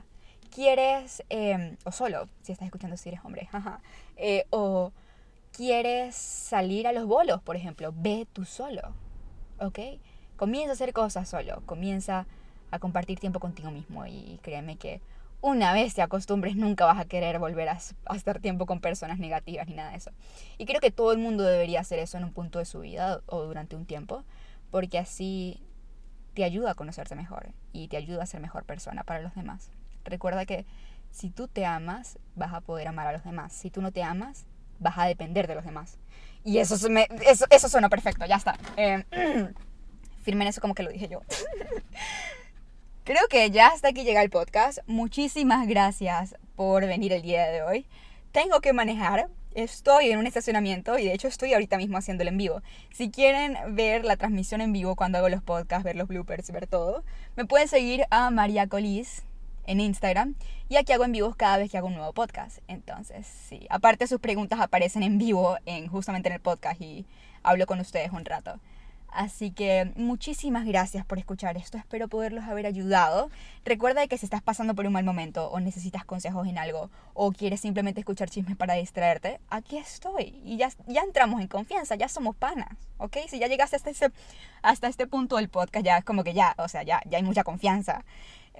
¿Quieres, 0.54 1.24
em, 1.30 1.78
o 1.86 1.91
solo, 1.91 2.28
si 2.41 2.52
estás 2.52 2.65
escuchando 2.65 2.98
si 2.98 3.10
eres 3.10 3.22
hombre, 3.24 3.48
eh, 4.17 4.45
o 4.50 4.91
quieres 5.51 6.15
salir 6.15 6.88
a 6.88 6.91
los 6.91 7.05
bolos, 7.05 7.41
por 7.41 7.55
ejemplo, 7.55 7.93
ve 7.95 8.27
tú 8.31 8.45
solo, 8.45 8.81
¿ok? 9.59 9.79
Comienza 10.38 10.71
a 10.71 10.73
hacer 10.73 10.93
cosas 10.93 11.27
solo, 11.27 11.62
comienza 11.65 12.25
a 12.71 12.79
compartir 12.79 13.19
tiempo 13.19 13.39
contigo 13.39 13.71
mismo 13.71 14.05
y 14.05 14.39
créeme 14.41 14.77
que 14.77 15.01
una 15.41 15.73
vez 15.73 15.93
te 15.93 16.01
acostumbres 16.01 16.55
nunca 16.55 16.85
vas 16.85 16.99
a 16.99 17.05
querer 17.05 17.39
volver 17.39 17.69
a, 17.69 17.79
a, 18.05 18.15
estar 18.15 18.39
tiempo 18.39 18.65
con 18.65 18.81
personas 18.81 19.19
negativas 19.19 19.67
ni 19.67 19.75
nada 19.75 19.91
de 19.91 19.97
eso. 19.97 20.12
Y 20.57 20.65
creo 20.65 20.81
que 20.81 20.91
todo 20.91 21.12
el 21.12 21.17
mundo 21.17 21.43
debería 21.43 21.79
hacer 21.79 21.99
eso 21.99 22.17
en 22.17 22.25
un 22.25 22.33
punto 22.33 22.59
de 22.59 22.65
su 22.65 22.81
vida 22.81 23.21
o 23.25 23.43
durante 23.43 23.75
un 23.75 23.85
tiempo, 23.85 24.23
porque 24.69 24.97
así 24.97 25.62
te 26.33 26.43
ayuda 26.43 26.71
a 26.71 26.75
conocerte 26.75 27.15
mejor 27.15 27.49
y 27.73 27.88
te 27.88 27.97
ayuda 27.97 28.23
a 28.23 28.25
ser 28.25 28.41
mejor 28.41 28.63
persona 28.63 29.03
para 29.03 29.21
los 29.21 29.33
demás. 29.35 29.71
Recuerda 30.05 30.45
que 30.45 30.65
si 31.12 31.29
tú 31.29 31.47
te 31.47 31.65
amas, 31.65 32.19
vas 32.35 32.53
a 32.53 32.62
poder 32.62 32.88
amar 32.88 33.07
a 33.07 33.13
los 33.13 33.23
demás. 33.23 33.53
Si 33.53 33.69
tú 33.71 33.81
no 33.81 33.91
te 33.91 34.03
amas, 34.03 34.45
vas 34.80 34.98
a 34.98 35.06
depender 35.06 35.48
de 35.48 35.56
los 35.56 35.65
demás. 35.65 35.98
Y 36.44 36.60
eso, 36.60 36.89
me, 36.89 37.08
eso, 37.26 37.46
eso 37.50 37.70
suena 37.70 37.89
perfecto, 37.89 38.26
ya 38.26 38.38
está. 38.38 38.58
Eh, 38.78 39.04
firmen 40.24 40.48
eso 40.48 40.62
como 40.62 40.76
que 40.76 40.84
lo 40.84 40.92
dije 40.92 41.08
yo. 41.08 41.22
Creo 43.04 43.28
que 43.28 43.50
ya 43.50 43.68
hasta 43.68 43.89
aquí 43.89 44.04
llega 44.04 44.22
el 44.22 44.30
podcast. 44.30 44.80
Muchísimas 44.86 45.68
gracias 45.68 46.36
por 46.56 46.86
venir 46.86 47.12
el 47.12 47.24
día 47.24 47.48
de 47.48 47.63
hoy. 47.63 47.88
Tengo 48.32 48.62
que 48.62 48.74
manejar. 48.74 49.30
Estoy 49.56 50.12
en 50.12 50.20
un 50.20 50.28
estacionamiento 50.28 51.00
y 51.00 51.06
de 51.06 51.13
hecho 51.13 51.28
estoy 51.28 51.54
ahorita 51.54 51.78
mismo 51.78 51.98
haciéndolo 51.98 52.30
en 52.30 52.38
vivo. 52.38 52.62
Si 52.94 53.10
quieren 53.10 53.58
ver 53.76 54.06
la 54.06 54.15
transmisión 54.15 54.62
en 54.62 54.72
vivo 54.72 54.96
cuando 54.96 55.18
hago 55.18 55.28
los 55.28 55.42
podcasts, 55.42 55.84
ver 55.84 55.96
los 55.96 56.08
bloopers, 56.08 56.52
ver 56.52 56.68
todo, 56.68 57.04
me 57.36 57.46
pueden 57.46 57.68
seguir 57.68 58.06
a 58.12 58.30
María 58.30 58.68
Colis 58.68 59.24
en 59.69 59.79
Instagram 59.79 60.36
y 60.67 60.77
aquí 60.77 60.91
hago 60.93 61.05
en 61.05 61.12
vivos 61.12 61.36
cada 61.36 61.58
vez 61.58 61.71
que 61.71 61.77
hago 61.77 61.88
un 61.88 61.93
nuevo 61.93 62.12
podcast. 62.12 62.58
Entonces, 62.67 63.27
sí, 63.27 63.67
aparte 63.69 64.08
sus 64.08 64.19
preguntas 64.19 64.60
aparecen 64.60 65.03
en 65.03 65.19
vivo 65.19 65.58
en 65.65 65.88
justamente 65.88 66.27
en 66.27 66.34
el 66.34 66.41
podcast 66.41 66.82
y 66.82 67.05
hablo 67.43 67.67
con 67.67 67.79
ustedes 67.79 68.12
un 68.12 68.25
rato. 68.25 68.60
Así 69.12 69.51
que 69.51 69.91
muchísimas 69.95 70.65
gracias 70.65 71.05
por 71.05 71.17
escuchar 71.17 71.58
esto. 71.58 71.77
Espero 71.77 72.08
poderlos 72.08 72.45
haber 72.45 72.65
ayudado. 72.65 73.29
Recuerda 73.65 74.08
que 74.08 74.17
si 74.17 74.25
estás 74.25 74.41
pasando 74.41 74.75
por 74.75 74.86
un 74.86 74.93
mal 74.93 75.03
momento 75.03 75.49
o 75.49 75.60
necesitas 75.60 76.05
consejos 76.05 76.47
en 76.47 76.58
algo 76.58 76.89
o 77.13 77.32
quieres 77.32 77.62
simplemente 77.62 78.01
escuchar 78.01 78.29
chismes 78.29 78.55
para 78.55 78.75
distraerte, 78.75 79.39
aquí 79.49 79.77
estoy. 79.77 80.39
Y 80.45 80.58
ya, 80.58 80.69
ya 80.88 81.01
entramos 81.01 81.41
en 81.41 81.47
confianza, 81.47 81.95
ya 81.95 82.08
somos 82.08 82.36
panas, 82.36 82.69
¿ok? 82.97 83.17
Si 83.27 83.39
ya 83.39 83.47
llegaste 83.47 83.75
hasta 83.75 83.89
este, 83.89 84.12
hasta 84.62 84.88
este 84.88 85.08
punto 85.08 85.38
del 85.38 85.49
podcast, 85.49 85.86
ya 85.86 85.97
es 85.97 86.05
como 86.05 86.23
que 86.23 86.34
ya, 86.34 86.53
o 86.58 86.67
sea, 86.67 86.84
ya, 86.84 87.01
ya 87.05 87.17
hay 87.17 87.23
mucha 87.23 87.43
confianza. 87.43 88.05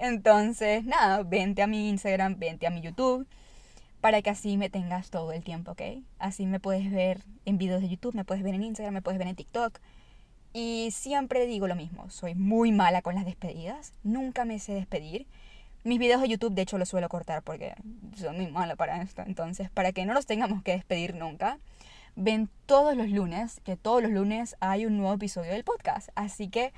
Entonces, 0.00 0.84
nada, 0.86 1.22
vente 1.22 1.60
a 1.60 1.66
mi 1.66 1.90
Instagram, 1.90 2.38
vente 2.38 2.66
a 2.66 2.70
mi 2.70 2.80
YouTube. 2.80 3.26
para 4.00 4.22
que 4.22 4.30
así 4.30 4.56
me 4.56 4.70
tengas 4.70 5.10
todo 5.10 5.32
el 5.32 5.44
tiempo, 5.44 5.72
¿ok? 5.72 5.82
Así 6.18 6.46
me 6.46 6.58
puedes 6.58 6.90
ver 6.90 7.20
en 7.44 7.58
videos 7.58 7.82
de 7.82 7.88
YouTube, 7.90 8.14
me 8.14 8.24
puedes 8.24 8.42
ver 8.42 8.54
en 8.54 8.62
Instagram, 8.62 8.94
me 8.94 9.02
puedes 9.02 9.18
ver 9.18 9.28
en 9.28 9.36
TikTok. 9.36 9.78
Y 10.54 10.90
siempre 10.92 11.46
digo 11.46 11.68
lo 11.68 11.76
mismo, 11.76 12.08
soy 12.08 12.34
muy 12.34 12.72
mala 12.72 13.02
con 13.02 13.14
las 13.14 13.26
despedidas, 13.26 13.92
nunca 14.02 14.46
me 14.46 14.58
sé 14.58 14.72
despedir. 14.72 15.26
Mis 15.84 15.98
videos 15.98 16.22
de 16.22 16.28
YouTube, 16.28 16.54
de 16.54 16.62
hecho, 16.62 16.78
los 16.78 16.88
suelo 16.88 17.08
cortar 17.10 17.42
porque 17.42 17.74
soy 18.16 18.34
muy 18.34 18.50
mala 18.50 18.74
para 18.76 19.02
esto. 19.02 19.22
Entonces, 19.26 19.70
para 19.70 19.92
que 19.92 20.06
no 20.06 20.14
nos 20.14 20.24
tengamos 20.26 20.62
que 20.62 20.72
despedir 20.72 21.14
nunca, 21.14 21.58
ven 22.16 22.48
todos 22.64 22.96
los 22.96 23.10
lunes, 23.10 23.60
que 23.64 23.76
todos 23.76 24.02
los 24.02 24.12
lunes 24.12 24.56
hay 24.60 24.86
un 24.86 24.96
nuevo 24.96 25.14
episodio 25.14 25.52
del 25.52 25.64
podcast. 25.64 26.08
Así 26.14 26.48
que, 26.48 26.72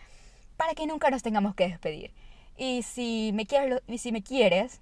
para 0.57 0.75
que 0.75 0.87
nunca 0.89 1.09
nos 1.11 1.23
tengamos 1.23 1.55
que 1.55 1.69
despedir. 1.69 2.13
Y 2.57 2.83
si 2.83 3.33
me 3.35 3.47
quieres, 3.47 3.81
si 3.99 4.13
me 4.13 4.23
quieres 4.23 4.81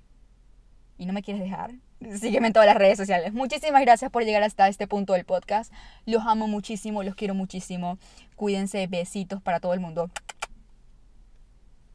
y 0.98 1.06
no 1.06 1.12
me 1.12 1.22
quieres 1.22 1.42
dejar, 1.42 1.72
sígueme 2.18 2.48
en 2.48 2.52
todas 2.52 2.66
las 2.66 2.76
redes 2.76 2.98
sociales. 2.98 3.32
Muchísimas 3.32 3.82
gracias 3.82 4.10
por 4.10 4.24
llegar 4.24 4.42
hasta 4.42 4.68
este 4.68 4.86
punto 4.86 5.12
del 5.12 5.24
podcast. 5.24 5.72
Los 6.06 6.26
amo 6.26 6.46
muchísimo, 6.46 7.02
los 7.02 7.14
quiero 7.14 7.34
muchísimo. 7.34 7.98
Cuídense, 8.36 8.86
besitos 8.86 9.42
para 9.42 9.60
todo 9.60 9.74
el 9.74 9.80
mundo. 9.80 10.10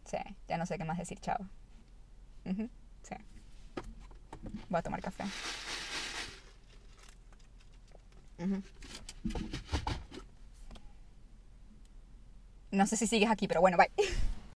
Sí, 0.06 0.18
ya 0.48 0.58
no 0.58 0.66
sé 0.66 0.78
qué 0.78 0.86
más 0.86 0.98
decir, 0.98 1.20
chao. 1.20 1.38
sí. 2.46 3.16
Voy 4.70 4.80
a 4.80 4.82
tomar 4.84 5.02
café. 5.02 5.24
No 12.72 12.86
sé 12.86 12.98
si 12.98 13.08
sigues 13.08 13.30
aquí, 13.30 13.48
pero 13.48 13.62
bueno, 13.62 13.78
bye. 13.78 13.92